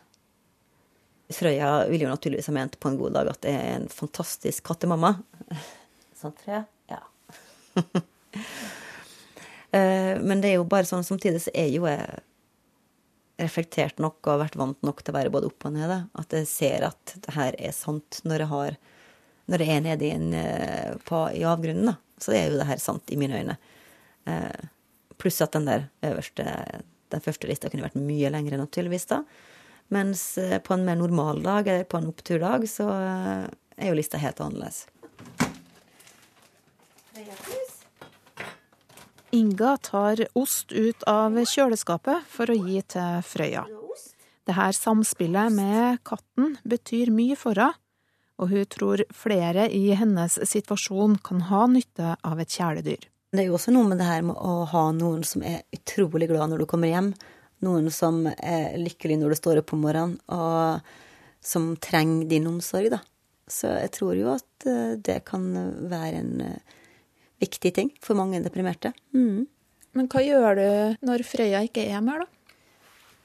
[1.30, 4.64] Frøya ville jo naturligvis ha ment på en god dag at det er en fantastisk
[4.66, 5.14] kattemamma.
[6.20, 6.64] Sant, Frøya?
[9.70, 12.02] Eh, men det er jo bare sånn samtidig så er jo jeg
[13.38, 15.98] reflektert nok og har vært vant nok til å være både opp og nede.
[16.18, 18.78] At jeg ser at det her er sant når jeg, har,
[19.46, 21.92] når jeg er nede i, en, eh, på, i avgrunnen.
[21.92, 21.94] Da.
[22.18, 23.56] Så er jo det her sant i mine øyne.
[24.26, 24.68] Eh,
[25.22, 26.50] pluss at den der øverste,
[27.14, 29.06] den første lista kunne vært mye lengre, naturligvis.
[29.14, 29.22] da.
[29.94, 30.32] Mens
[30.66, 34.84] på en mer normal dag, eller på en oppturdag, så er jo lista helt annerledes.
[39.30, 43.62] Inga tar ost ut av kjøleskapet for å gi til Frøya.
[44.48, 47.76] Dette samspillet med katten betyr mye for henne,
[48.40, 53.04] og hun tror flere i hennes situasjon kan ha nytte av et kjæledyr.
[53.30, 56.30] Det er jo også noe med det her med å ha noen som er utrolig
[56.32, 57.12] glad når du kommer hjem.
[57.62, 60.80] Noen som er lykkelig når du står opp om morgenen, og
[61.44, 63.02] som trenger din omsorg, da.
[63.50, 65.46] Så jeg tror jo at eh, det kan
[65.90, 66.76] være en eh,
[67.40, 68.92] viktig ting for mange deprimerte.
[69.16, 69.46] Mm.
[69.96, 72.40] Men hva gjør du når Frøya ikke er mer, da?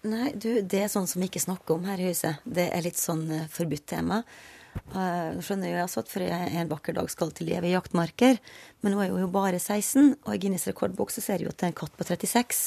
[0.06, 2.42] Nei, du, det er sånn som vi ikke snakker om her i huset.
[2.46, 4.22] Det er litt sånn uh, forbudt tema.
[4.92, 8.38] Uh, skjønner jo altså at Frøya en vakker dag skal til leve i jaktmarker,
[8.84, 11.54] men nå er hun jo bare 16, og i Guinness rekordbok så ser vi jo
[11.54, 12.62] at det er en katt på 36.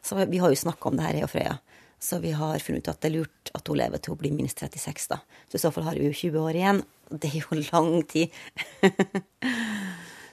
[0.00, 1.58] Så vi har jo snakka om det her, jeg og Frøya.
[2.00, 4.32] Så vi har funnet ut at det er lurt at hun lever til hun blir
[4.32, 5.20] minst 36, da.
[5.50, 6.80] Så i så fall har hun jo 20 år igjen.
[7.12, 8.32] Det er jo lang tid.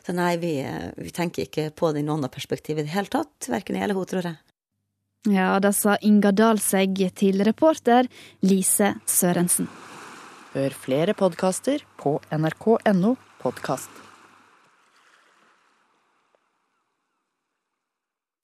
[0.07, 0.53] Så nei, vi,
[0.95, 3.49] vi tenker ikke på det i noen av perspektiv i det hele tatt.
[3.51, 4.39] Verken jeg eller hun, tror jeg.
[5.27, 8.07] Ja, det sa Inga Dalsegg til reporter
[8.47, 9.67] Lise Sørensen.
[10.55, 14.06] Hør flere podkaster på nrk.no podkast.